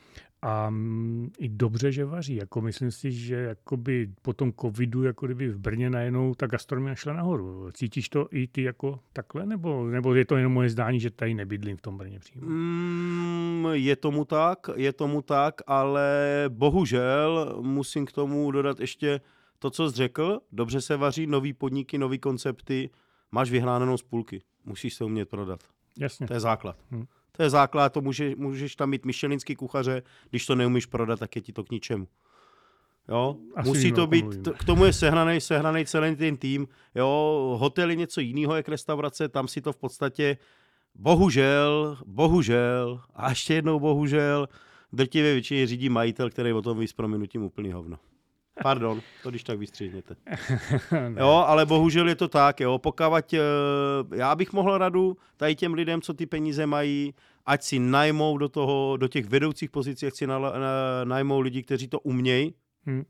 a 0.42 0.70
mm, 0.70 1.30
i 1.38 1.48
dobře, 1.48 1.92
že 1.92 2.04
vaří. 2.04 2.36
Jako 2.36 2.60
myslím 2.60 2.90
si, 2.90 3.12
že 3.12 3.34
jakoby 3.34 4.10
po 4.22 4.32
tom 4.32 4.52
covidu, 4.60 5.02
jako 5.02 5.26
kdyby 5.26 5.48
v 5.48 5.58
Brně 5.58 5.90
najednou 5.90 6.34
ta 6.34 6.46
gastronomie 6.46 6.96
šla 6.96 7.12
nahoru. 7.12 7.70
Cítíš 7.72 8.08
to 8.08 8.28
i 8.30 8.46
ty 8.46 8.62
jako 8.62 9.00
takhle, 9.12 9.46
nebo, 9.46 9.86
nebo 9.86 10.14
je 10.14 10.24
to 10.24 10.36
jenom 10.36 10.52
moje 10.52 10.70
zdání, 10.70 11.00
že 11.00 11.10
tady 11.10 11.34
nebydlím 11.34 11.76
v 11.76 11.82
tom 11.82 11.98
Brně 11.98 12.18
přímo? 12.18 12.46
Mm, 12.46 13.66
je 13.72 13.96
tomu 13.96 14.24
tak, 14.24 14.58
je 14.76 14.92
tomu 14.92 15.22
tak, 15.22 15.54
ale 15.66 16.10
bohužel 16.48 17.58
musím 17.62 18.06
k 18.06 18.12
tomu 18.12 18.50
dodat 18.50 18.80
ještě 18.80 19.20
to, 19.62 19.70
co 19.70 19.90
jsi 19.90 19.96
řekl, 19.96 20.40
dobře 20.52 20.80
se 20.80 20.96
vaří, 20.96 21.26
nový 21.26 21.52
podniky, 21.52 21.98
nový 21.98 22.18
koncepty, 22.18 22.90
máš 23.32 23.50
vyhránenou 23.50 23.96
z 23.96 24.02
půlky. 24.02 24.42
Musíš 24.64 24.94
se 24.94 25.04
umět 25.04 25.28
prodat. 25.28 25.60
Jasně. 25.98 26.26
To 26.26 26.34
je 26.34 26.40
základ. 26.40 26.76
Hmm. 26.90 27.06
To 27.32 27.42
je 27.42 27.50
základ, 27.50 27.92
to 27.92 28.00
může, 28.00 28.36
můžeš 28.36 28.76
tam 28.76 28.90
mít 28.90 29.04
myšelinský 29.04 29.56
kuchaře, 29.56 30.02
když 30.30 30.46
to 30.46 30.54
neumíš 30.54 30.86
prodat, 30.86 31.18
tak 31.18 31.36
je 31.36 31.42
ti 31.42 31.52
to 31.52 31.64
k 31.64 31.70
ničemu. 31.70 32.08
Jo? 33.08 33.36
Asi 33.54 33.68
Musí 33.68 33.92
to 33.92 34.06
být, 34.06 34.42
t- 34.42 34.50
k 34.50 34.64
tomu 34.64 34.84
je 34.84 34.92
sehraný, 34.92 35.40
sehraný 35.40 35.86
celý 35.86 36.16
ten 36.16 36.36
tým. 36.36 36.68
Jo? 36.94 37.08
Hotel 37.60 37.90
je 37.90 37.96
něco 37.96 38.20
jiného, 38.20 38.56
jak 38.56 38.68
restaurace, 38.68 39.28
tam 39.28 39.48
si 39.48 39.60
to 39.60 39.72
v 39.72 39.76
podstatě, 39.76 40.38
bohužel, 40.94 41.98
bohužel, 42.06 43.00
a 43.14 43.30
ještě 43.30 43.54
jednou 43.54 43.80
bohužel, 43.80 44.48
drtivě 44.92 45.32
většině 45.32 45.66
řídí 45.66 45.88
majitel, 45.88 46.30
který 46.30 46.52
o 46.52 46.62
tom 46.62 46.78
ví 46.78 46.88
s 46.88 46.92
prominutím 46.92 47.42
úplný 47.42 47.72
hovno. 47.72 47.98
Pardon, 48.62 49.00
to 49.22 49.30
když 49.30 49.44
tak 49.44 49.58
vystříhněte. 49.58 50.16
jo, 51.18 51.44
ale 51.46 51.66
bohužel 51.66 52.08
je 52.08 52.14
to 52.14 52.28
tak, 52.28 52.60
jo. 52.60 52.78
Pokud 52.78 53.04
uh, 53.04 54.16
já 54.16 54.34
bych 54.34 54.52
mohl 54.52 54.78
radu 54.78 55.16
tady 55.36 55.54
těm 55.54 55.74
lidem, 55.74 56.02
co 56.02 56.14
ty 56.14 56.26
peníze 56.26 56.66
mají, 56.66 57.14
ať 57.46 57.62
si 57.62 57.78
najmou 57.78 58.38
do 58.38 58.48
toho, 58.48 58.96
do 58.96 59.08
těch 59.08 59.26
vedoucích 59.26 59.70
pozicí, 59.70 60.06
ať 60.06 60.14
si 60.14 60.26
na, 60.26 60.38
na, 60.38 60.50
najmou 61.04 61.40
lidi, 61.40 61.62
kteří 61.62 61.88
to 61.88 62.00
umějí. 62.00 62.54
Hmm. 62.86 63.04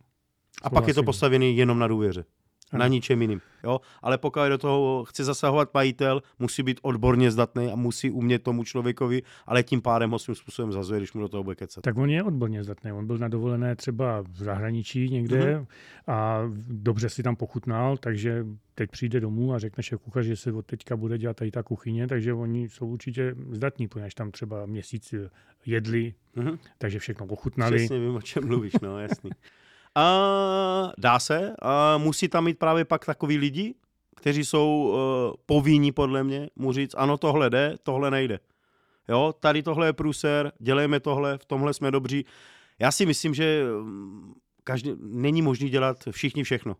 A 0.62 0.71
pak 0.71 0.88
je 0.88 0.95
to 0.95 1.03
postavené 1.03 1.47
jenom 1.47 1.79
na 1.79 1.88
důvěře 1.88 2.25
na 2.72 2.87
ničem 2.87 3.22
jiným. 3.22 3.40
Jo? 3.64 3.80
Ale 4.02 4.18
pokud 4.18 4.40
do 4.48 4.58
toho 4.58 5.04
chce 5.04 5.24
zasahovat 5.24 5.74
majitel, 5.74 6.22
musí 6.38 6.62
být 6.62 6.80
odborně 6.82 7.30
zdatný 7.30 7.72
a 7.72 7.76
musí 7.76 8.11
umět 8.11 8.42
tomu 8.42 8.64
člověkovi, 8.64 9.22
ale 9.46 9.62
tím 9.62 9.82
pádem 9.82 10.11
ho 10.11 10.18
svým 10.18 10.35
způsobem 10.35 10.72
zazuje, 10.72 11.00
když 11.00 11.12
mu 11.12 11.20
do 11.20 11.28
toho 11.28 11.44
bude 11.44 11.56
kecat. 11.56 11.85
Tak 11.85 11.96
on 11.96 12.11
je 12.11 12.22
odborně 12.22 12.64
zdatný. 12.64 12.92
On 12.92 13.06
byl 13.06 13.18
na 13.18 13.28
dovolené 13.28 13.76
třeba 13.76 14.20
v 14.20 14.37
zahraničí 14.37 15.08
někde 15.08 15.56
mm-hmm. 15.56 15.66
a 16.06 16.42
dobře 16.68 17.08
si 17.08 17.22
tam 17.22 17.37
pochutnal, 17.37 17.96
takže 17.96 18.46
teď 18.74 18.90
přijde 18.90 19.20
domů 19.20 19.54
a 19.54 19.58
řekne 19.58 19.82
šéf 19.82 20.00
kuchař, 20.00 20.26
že 20.26 20.37
se 20.37 20.52
od 20.52 20.66
teďka 20.66 20.96
bude 20.96 21.18
dělat 21.18 21.37
tady 21.37 21.50
ta 21.50 21.62
kuchyně, 21.62 22.06
takže 22.08 22.35
oni 22.35 22.68
jsou 22.68 22.87
určitě 22.87 23.35
zdatní, 23.50 23.88
protože 23.88 24.08
tam 24.16 24.30
třeba 24.30 24.66
měsíc 24.66 25.14
jedli, 25.66 26.14
mm-hmm. 26.37 26.58
takže 26.78 26.98
všechno 26.98 27.26
pochutnali. 27.26 27.76
Přesně 27.76 28.00
vím, 28.00 28.14
o 28.14 28.22
čem 28.22 28.46
mluvíš, 28.46 28.72
no 28.82 28.98
jasný. 28.98 29.30
A 29.94 30.92
dá 30.98 31.18
se, 31.18 31.55
a 31.62 31.98
musí 31.98 32.28
tam 32.28 32.44
mít 32.44 32.59
právě 32.59 32.85
pak 32.85 33.05
takový 33.05 33.38
lidi, 33.38 33.74
kteří 34.16 34.44
jsou 34.44 34.88
uh, 34.88 34.96
povinní 35.46 35.92
podle 35.92 36.24
mě, 36.24 36.50
mu 36.57 36.72
říct, 36.72 36.94
ano, 36.98 37.18
tohle 37.18 37.50
jde, 37.50 37.76
tohle 37.83 38.11
nejde. 38.11 38.40
Jo, 39.09 39.35
tady 39.40 39.62
tohle 39.62 39.87
je 39.87 39.92
průser, 39.92 40.52
dělejme 40.59 41.00
tohle, 41.00 41.38
v 41.38 41.44
tomhle 41.44 41.74
jsme 41.74 41.90
dobří. 41.90 42.24
Já 42.78 42.92
si 42.92 43.07
myslím, 43.07 43.35
že 43.35 43.64
mm, 43.83 44.33
každý, 44.64 44.92
není 45.00 45.42
možný 45.42 45.68
dělat 45.68 45.96
všichni 46.11 46.44
všechno. 46.44 46.76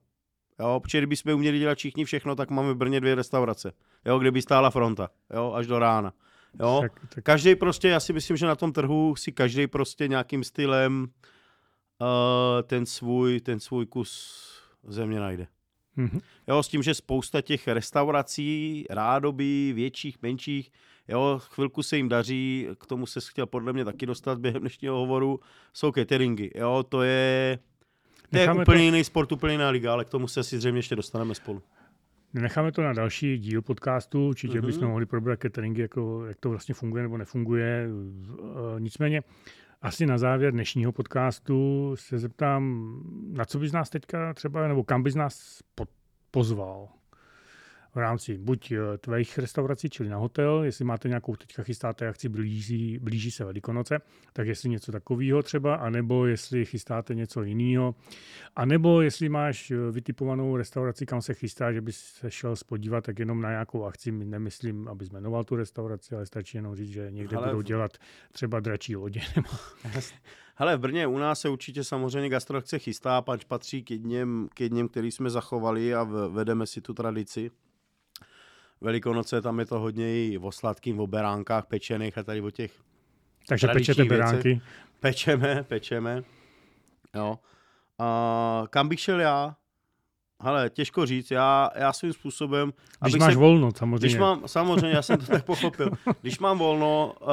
Jo, 0.61 0.81
protože 0.81 0.98
kdybychom 0.98 1.35
uměli 1.35 1.59
dělat 1.59 1.79
všichni 1.79 2.05
všechno, 2.05 2.35
tak 2.35 2.51
máme 2.51 2.72
v 2.72 2.77
Brně 2.77 3.01
dvě 3.01 3.14
restaurace, 3.14 3.72
jo, 4.05 4.18
kde 4.18 4.31
by 4.31 4.42
stála 4.42 4.70
fronta, 4.70 5.09
jo, 5.35 5.53
až 5.53 5.66
do 5.66 5.79
rána. 5.79 6.12
Jo. 6.61 6.79
Tak, 6.83 7.01
tak. 7.14 7.25
Každý 7.25 7.55
prostě, 7.55 7.88
já 7.88 8.01
si 8.01 8.12
myslím, 8.12 8.37
že 8.37 8.46
na 8.46 8.57
tom 8.57 8.72
trhu 8.72 9.16
si 9.16 9.33
každý 9.33 9.66
prostě 9.66 10.09
nějakým 10.09 10.44
stylem 10.44 11.03
uh, 11.03 11.09
ten, 12.62 12.87
svůj, 12.87 13.41
ten 13.41 13.61
svůj 13.61 13.87
kus 13.87 14.43
země 14.88 15.21
najde. 15.21 15.47
Mm-hmm. 15.99 16.21
Jo, 16.49 16.62
s 16.62 16.69
tím, 16.69 16.83
že 16.83 16.95
spousta 16.95 17.41
těch 17.41 17.69
restaurací, 17.69 18.85
rádoby, 18.91 19.73
větších, 19.75 20.23
menších, 20.23 20.71
jo, 21.09 21.41
chvilku 21.43 21.83
se 21.83 21.97
jim 21.97 22.09
daří, 22.09 22.69
k 22.79 22.87
tomu 22.87 23.07
se 23.07 23.21
chtěl 23.21 23.47
podle 23.47 23.73
mě 23.73 23.85
taky 23.85 24.07
dostat 24.07 24.38
během 24.38 24.61
dnešního 24.61 24.97
hovoru, 24.97 25.41
jsou 25.73 25.93
cateringy, 25.93 26.51
jo, 26.55 26.85
to 26.88 27.03
je, 27.03 27.59
to 28.31 28.38
je 28.38 28.53
úplně 28.53 28.65
to... 28.65 28.85
jiný 28.85 29.05
sport, 29.05 29.33
úplně 29.33 29.55
jiná 29.55 29.71
liga, 29.71 29.93
ale 29.93 30.05
k 30.05 30.09
tomu 30.09 30.29
se 30.29 30.45
si 30.45 30.59
zřejmě 30.59 30.79
ještě 30.79 30.97
dostaneme 30.97 31.35
spolu. 31.35 31.62
Necháme 32.35 32.73
to 32.73 32.83
na 32.83 32.93
další 32.93 33.38
díl 33.38 33.62
podcastu, 33.62 34.29
určitě 34.29 34.61
mm-hmm. 34.61 34.67
bychom 34.67 34.88
mohli 34.88 35.07
probrat 35.07 35.41
cateringy, 35.43 35.83
jako, 35.83 36.27
jak 36.27 36.41
to 36.41 36.51
vlastně 36.51 36.75
funguje 36.75 37.03
nebo 37.03 37.19
nefunguje. 37.19 37.88
Nicméně 38.79 39.23
asi 39.83 40.07
na 40.07 40.18
závěr 40.18 40.53
dnešního 40.53 40.92
podcastu 40.92 41.92
se 41.97 42.18
zeptám, 42.18 42.95
na 43.33 43.45
co 43.45 43.59
bys 43.59 43.73
nás 43.73 43.90
teďka 43.90 44.35
třeba, 44.35 44.68
nebo 44.68 44.85
kam 44.85 45.03
bys 45.03 45.14
nás 45.14 45.62
pozval? 46.31 46.88
V 47.94 47.96
rámci 47.96 48.38
buď 48.38 48.72
eh, 48.72 48.98
tvých 48.98 49.38
restaurací, 49.38 49.90
čili 49.90 50.09
na 50.09 50.16
hotel, 50.16 50.62
jestli 50.64 50.85
máte 50.85 51.09
nějakou 51.09 51.37
teďka 51.37 51.62
chystáte 51.62 52.09
akci, 52.09 52.28
blíží, 52.28 52.98
blíží 52.98 53.31
se 53.31 53.44
Velikonoce, 53.44 54.00
tak 54.33 54.46
jestli 54.46 54.68
něco 54.68 54.92
takového 54.92 55.42
třeba, 55.42 55.74
anebo 55.74 56.26
jestli 56.26 56.64
chystáte 56.64 57.14
něco 57.14 57.42
jiného, 57.42 57.94
anebo 58.57 59.02
jestli 59.02 59.28
máš 59.28 59.70
eh, 59.70 59.76
vytipovanou 59.90 60.57
restauraci, 60.57 61.07
kam 61.07 61.22
se 61.22 61.35
chystá, 61.35 61.72
že 61.72 61.81
bys 61.81 61.98
se 61.98 62.31
šel 62.31 62.57
spodívat, 62.57 63.05
tak 63.05 63.18
jenom 63.18 63.42
na 63.42 63.50
nějakou 63.50 63.85
akci, 63.85 64.12
nemyslím, 64.12 64.88
aby 64.88 65.07
jmenoval 65.12 65.44
tu 65.44 65.57
restauraci, 65.57 66.14
ale 66.14 66.26
stačí 66.26 66.59
jenom 66.59 66.76
říct, 66.76 66.90
že 66.90 67.11
někde 67.11 67.37
Ale... 67.37 67.46
budou 67.46 67.62
dělat 67.62 67.92
třeba 68.33 68.61
dračí 68.61 68.96
lodě. 68.96 69.20
Hele, 70.55 70.76
v 70.76 70.81
Brně 70.81 71.07
u 71.07 71.18
nás 71.18 71.40
se 71.40 71.48
určitě 71.48 71.85
samozřejmě 71.85 72.28
gastroakce 72.28 72.78
chystá, 72.78 73.22
pač 73.22 73.44
patří 73.44 73.83
k 73.83 73.90
jedním, 73.90 74.48
k 74.55 74.61
jedním, 74.61 74.88
který 74.88 75.11
jsme 75.11 75.31
zachovali 75.31 75.94
a 75.94 76.02
vedeme 76.28 76.66
si 76.66 76.81
tu 76.81 76.94
tradici. 76.94 77.50
Velikonoce, 78.83 79.42
tam 79.42 79.59
je 79.59 79.66
to 79.66 79.79
hodně 79.79 80.14
i 80.14 80.38
o 80.38 80.53
sladkým, 80.53 81.01
o 81.01 81.07
beránkách 81.07 81.66
pečených 81.66 82.18
a 82.18 82.23
tady 82.23 82.40
o 82.40 82.51
těch 82.51 82.73
Takže 83.49 83.68
pečete 83.68 84.05
beránky? 84.05 84.61
Pečeme, 85.01 85.64
pečeme. 85.68 86.23
Jo. 87.14 87.38
A 87.99 88.64
kam 88.71 88.88
bych 88.88 89.01
šel 89.01 89.21
já? 89.21 89.57
Hele, 90.40 90.71
těžko 90.71 91.07
říct, 91.07 91.31
já, 91.31 91.71
já 91.77 91.92
svým 91.92 92.12
způsobem... 92.12 92.73
Když 93.01 93.14
máš 93.14 93.33
se, 93.33 93.38
volno, 93.38 93.71
samozřejmě. 93.77 93.99
Když 93.99 94.16
mám, 94.16 94.49
samozřejmě, 94.49 94.90
já 94.90 95.03
jsem 95.03 95.18
to 95.18 95.27
tak 95.27 95.45
pochopil. 95.45 95.90
Když 96.21 96.38
mám 96.38 96.59
volno, 96.59 97.14
uh, 97.21 97.29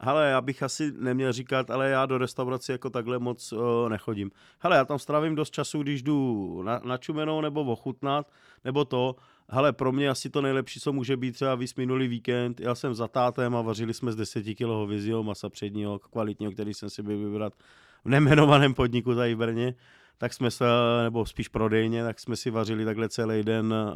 hele, 0.00 0.30
já 0.30 0.40
bych 0.40 0.62
asi 0.62 0.92
neměl 0.98 1.32
říkat, 1.32 1.70
ale 1.70 1.90
já 1.90 2.06
do 2.06 2.18
restaurace 2.18 2.72
jako 2.72 2.90
takhle 2.90 3.18
moc 3.18 3.52
uh, 3.52 3.88
nechodím. 3.88 4.30
Hele, 4.58 4.76
já 4.76 4.84
tam 4.84 4.98
strávím 4.98 5.34
dost 5.34 5.50
času, 5.50 5.82
když 5.82 6.02
jdu 6.02 6.62
na, 6.62 6.80
na 6.84 6.96
čumenou 6.96 7.40
nebo 7.40 7.64
ochutnat, 7.64 8.26
nebo 8.64 8.84
to, 8.84 9.16
hele, 9.48 9.72
pro 9.72 9.92
mě 9.92 10.08
asi 10.08 10.30
to 10.30 10.42
nejlepší, 10.42 10.80
co 10.80 10.92
může 10.92 11.16
být 11.16 11.32
třeba 11.32 11.54
víc 11.54 11.74
minulý 11.74 12.08
víkend. 12.08 12.60
Já 12.60 12.74
jsem 12.74 12.94
za 12.94 13.08
tátem 13.08 13.56
a 13.56 13.62
vařili 13.62 13.94
jsme 13.94 14.12
z 14.12 14.16
10 14.16 14.42
kg 14.42 14.60
hovězího 14.60 15.22
masa 15.22 15.48
předního, 15.48 15.98
kvalitního, 15.98 16.52
který 16.52 16.74
jsem 16.74 16.90
si 16.90 17.02
byl 17.02 17.18
vybrat 17.18 17.52
v 18.04 18.08
nejmenovaném 18.08 18.74
podniku 18.74 19.14
tady 19.14 19.34
v 19.34 19.38
Brně 19.38 19.74
tak 20.22 20.32
jsme 20.32 20.50
se, 20.50 20.64
nebo 21.02 21.26
spíš 21.26 21.48
prodejně, 21.48 22.04
tak 22.04 22.20
jsme 22.20 22.36
si 22.36 22.50
vařili 22.50 22.84
takhle 22.84 23.08
celý 23.08 23.42
den 23.42 23.74
a, 23.74 23.92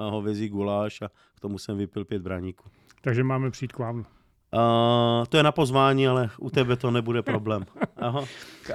a 0.00 0.10
hovězí 0.10 0.48
guláš 0.48 1.02
a 1.02 1.08
k 1.08 1.40
tomu 1.40 1.58
jsem 1.58 1.78
vypil 1.78 2.04
pět 2.04 2.22
braníků. 2.22 2.64
Takže 3.00 3.24
máme 3.24 3.50
přijít 3.50 3.72
k 3.72 3.78
vám. 3.78 4.06
Uh, 4.54 5.26
to 5.28 5.36
je 5.36 5.42
na 5.42 5.52
pozvání, 5.52 6.08
ale 6.08 6.30
u 6.38 6.50
tebe 6.50 6.76
to 6.76 6.90
nebude 6.90 7.22
problém. 7.22 7.66
Aha. 7.96 8.24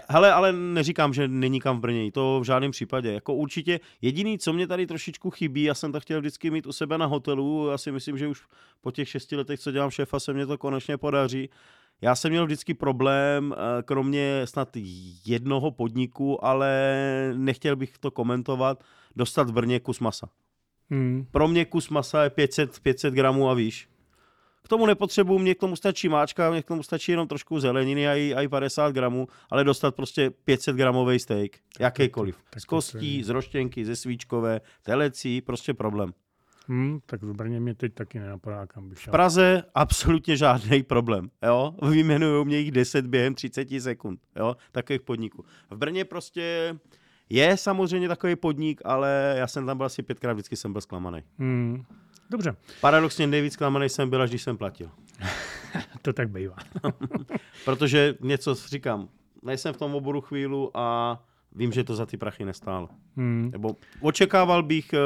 Hele, 0.10 0.34
ale 0.34 0.54
neříkám, 0.54 1.13
že 1.13 1.28
není 1.28 1.60
kam 1.60 1.78
v 1.78 1.80
Brně, 1.80 2.12
to 2.12 2.39
v 2.39 2.44
žádném 2.44 2.72
případě. 2.72 3.13
Jako 3.13 3.34
určitě 3.34 3.80
jediný, 4.02 4.38
co 4.38 4.54
mě 4.54 4.68
tady 4.68 4.88
trošičku 4.88 5.30
chybí, 5.30 5.63
já 5.63 5.74
jsem 5.74 5.92
to 5.92 6.00
chtěl 6.00 6.20
vždycky 6.20 6.52
mít 6.52 6.68
u 6.68 6.72
sebe 6.72 6.98
na 6.98 7.06
hotelu, 7.06 7.68
já 7.72 7.78
si 7.78 7.92
myslím, 7.92 8.18
že 8.18 8.28
už 8.28 8.42
po 8.82 8.92
těch 8.92 9.10
šesti 9.10 9.36
letech, 9.36 9.60
co 9.60 9.72
dělám 9.72 9.89
šéfa, 9.89 10.20
se 10.20 10.34
mě 10.34 10.46
to 10.46 10.58
konečně 10.58 10.98
podaří. 10.98 11.50
Já 12.02 12.15
jsem 12.15 12.32
měl 12.32 12.46
vždycky 12.46 12.74
problém, 12.74 13.56
eh, 13.58 13.84
kromě 13.84 14.42
snad 14.46 14.70
jednoho 15.26 15.72
podniku, 15.72 16.46
ale 16.46 16.94
nechtěl 17.38 17.76
bych 17.76 17.98
to 17.98 18.12
komentovat, 18.12 18.84
dostat 19.15 19.50
v 19.50 19.54
Brně 19.54 19.80
kus 19.80 20.00
masa. 20.00 20.30
Hmm. 20.89 21.26
Pro 21.32 21.48
mě 21.48 21.65
kus 21.65 21.89
masa 21.89 22.24
je 22.24 22.30
500, 22.30 22.80
500 22.80 23.13
gramů 23.13 23.50
a 23.50 23.54
výš. 23.54 23.88
K 24.70 24.78
tomu 24.78 24.86
nepotřebuji, 24.86 25.40
mě 25.40 25.56
k 25.56 25.60
tomu 25.60 25.76
stačí 25.76 26.10
máčka, 26.10 26.52
mě 26.52 26.64
k 26.64 26.66
tomu 26.66 26.84
stačí 26.84 27.12
jenom 27.12 27.28
trošku 27.28 27.60
zeleniny 27.60 28.08
a 28.08 28.16
i, 28.16 28.34
a 28.34 28.42
i 28.42 28.48
50 28.48 28.92
gramů, 28.92 29.28
ale 29.50 29.64
dostat 29.64 29.96
prostě 29.96 30.30
500 30.30 30.76
gramový 30.76 31.20
steak, 31.20 31.52
jakýkoliv. 31.80 32.38
Z 32.58 32.66
kostí, 32.66 33.24
z 33.24 33.30
roštěnky, 33.30 33.86
ze 33.86 33.96
svíčkové, 33.96 34.62
telecí, 34.84 35.42
prostě 35.42 35.74
problém. 35.74 36.14
Hmm, 36.68 37.00
tak 37.06 37.24
v 37.24 37.34
Brně 37.34 37.60
mě 37.60 37.76
teď 37.76 37.94
taky 37.94 38.20
nenapadá, 38.20 38.68
kam 38.68 38.90
bych 38.90 39.02
šel. 39.02 39.12
V 39.12 39.14
Praze 39.14 39.64
absolutně 39.76 40.38
žádný 40.38 40.84
problém. 40.84 41.30
Jo? 41.46 41.76
Vyjmenují 41.90 42.46
mě 42.46 42.58
jich 42.58 42.72
10 42.72 43.08
během 43.08 43.36
30 43.36 43.68
sekund. 43.80 44.20
Jo? 44.36 44.56
Takových 44.72 45.02
podniků. 45.02 45.46
V 45.70 45.78
Brně 45.78 46.06
prostě 46.06 46.76
je 47.30 47.58
samozřejmě 47.58 48.08
takový 48.08 48.36
podnik, 48.36 48.82
ale 48.86 49.36
já 49.38 49.48
jsem 49.48 49.65
tam 49.65 49.78
byl 49.78 49.86
asi 49.86 50.04
pětkrát, 50.04 50.36
vždycky 50.36 50.56
jsem 50.56 50.72
byl 50.72 50.82
zklamaný. 50.82 51.24
Hmm. 51.38 51.84
Dobře. 52.30 52.56
Paradoxně 52.82 53.28
nejvíc 53.28 53.54
zklamaný 53.54 53.89
jsem 53.89 54.10
byl, 54.10 54.22
až 54.22 54.30
když 54.30 54.44
jsem 54.44 54.58
platil. 54.58 54.92
to 56.02 56.13
tak 56.13 56.30
bývá. 56.30 56.56
Protože 57.65 58.15
něco 58.22 58.56
říkám, 58.56 59.10
nejsem 59.44 59.74
v 59.74 59.78
tom 59.78 59.96
oboru 59.96 60.22
chvíli 60.22 60.68
a 60.74 61.20
vím, 61.52 61.72
že 61.72 61.84
to 61.84 61.96
za 61.96 62.06
ty 62.06 62.18
prachy 62.18 62.46
nestálo. 62.46 62.89
Hmm. 63.18 63.50
Nebo 63.52 63.76
očekával 64.02 64.63
bych 64.63 64.94
eh, 64.94 65.00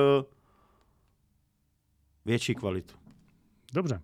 větší 2.25 2.55
kvalitu. 2.55 2.95
Dobře. 3.73 4.01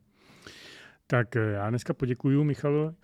Tak 1.07 1.35
eh, 1.35 1.39
já 1.39 1.69
dneska 1.69 1.93
poděkuji 1.93 2.43
Michalu 2.43 2.95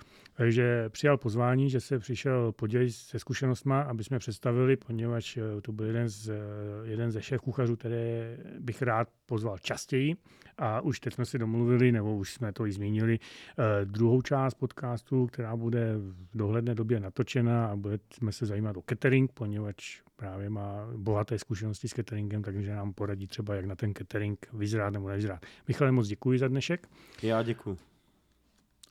že 0.43 0.89
přijal 0.89 1.17
pozvání, 1.17 1.69
že 1.69 1.81
se 1.81 1.99
přišel 1.99 2.51
podělit 2.51 2.91
se 2.91 3.19
zkušenostma, 3.19 3.81
aby 3.81 4.03
jsme 4.03 4.19
představili, 4.19 4.75
poněvadž 4.75 5.37
eh, 5.37 5.61
to 5.61 5.71
byl 5.71 5.85
jeden, 5.85 6.09
z, 6.09 6.29
eh, 6.29 6.35
jeden 6.83 7.11
ze 7.11 7.21
šéf 7.21 7.41
kuchařů, 7.41 7.75
které 7.75 8.37
bych 8.59 8.81
rád 8.81 9.07
pozval 9.25 9.57
častěji. 9.57 10.15
A 10.57 10.81
už 10.81 10.99
teď 10.99 11.13
jsme 11.13 11.25
si 11.25 11.39
domluvili, 11.39 11.91
nebo 11.91 12.17
už 12.17 12.33
jsme 12.33 12.53
to 12.53 12.65
i 12.65 12.71
zmínili, 12.71 13.19
eh, 13.19 13.85
druhou 13.85 14.21
část 14.21 14.53
podcastu, 14.53 15.27
která 15.27 15.55
bude 15.55 15.97
v 15.97 16.37
dohledné 16.37 16.75
době 16.75 16.99
natočena 16.99 17.67
a 17.67 17.75
budeme 17.75 18.31
se 18.31 18.45
zajímat 18.45 18.77
o 18.77 18.83
catering, 18.89 19.31
poněvadž 19.31 20.01
právě 20.15 20.49
má 20.49 20.87
bohaté 20.97 21.39
zkušenosti 21.39 21.87
s 21.87 21.93
cateringem, 21.93 22.43
takže 22.43 22.75
nám 22.75 22.93
poradí 22.93 23.27
třeba, 23.27 23.55
jak 23.55 23.65
na 23.65 23.75
ten 23.75 23.93
catering 23.93 24.47
vyzrát 24.53 24.93
nebo 24.93 25.09
nevyzrát. 25.09 25.45
Michale, 25.67 25.91
moc 25.91 26.07
děkuji 26.07 26.39
za 26.39 26.47
dnešek. 26.47 26.87
Já 27.23 27.43
děkuji. 27.43 27.77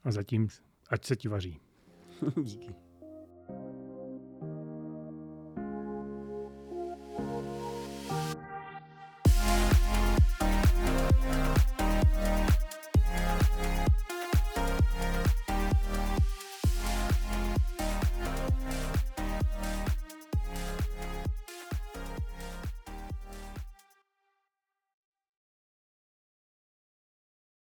A 0.04 0.12
zatím 0.12 0.48
Ať 0.88 1.04
se 1.04 1.16
ti 1.16 1.28
vaří. 1.28 1.60
Díky. 2.42 2.74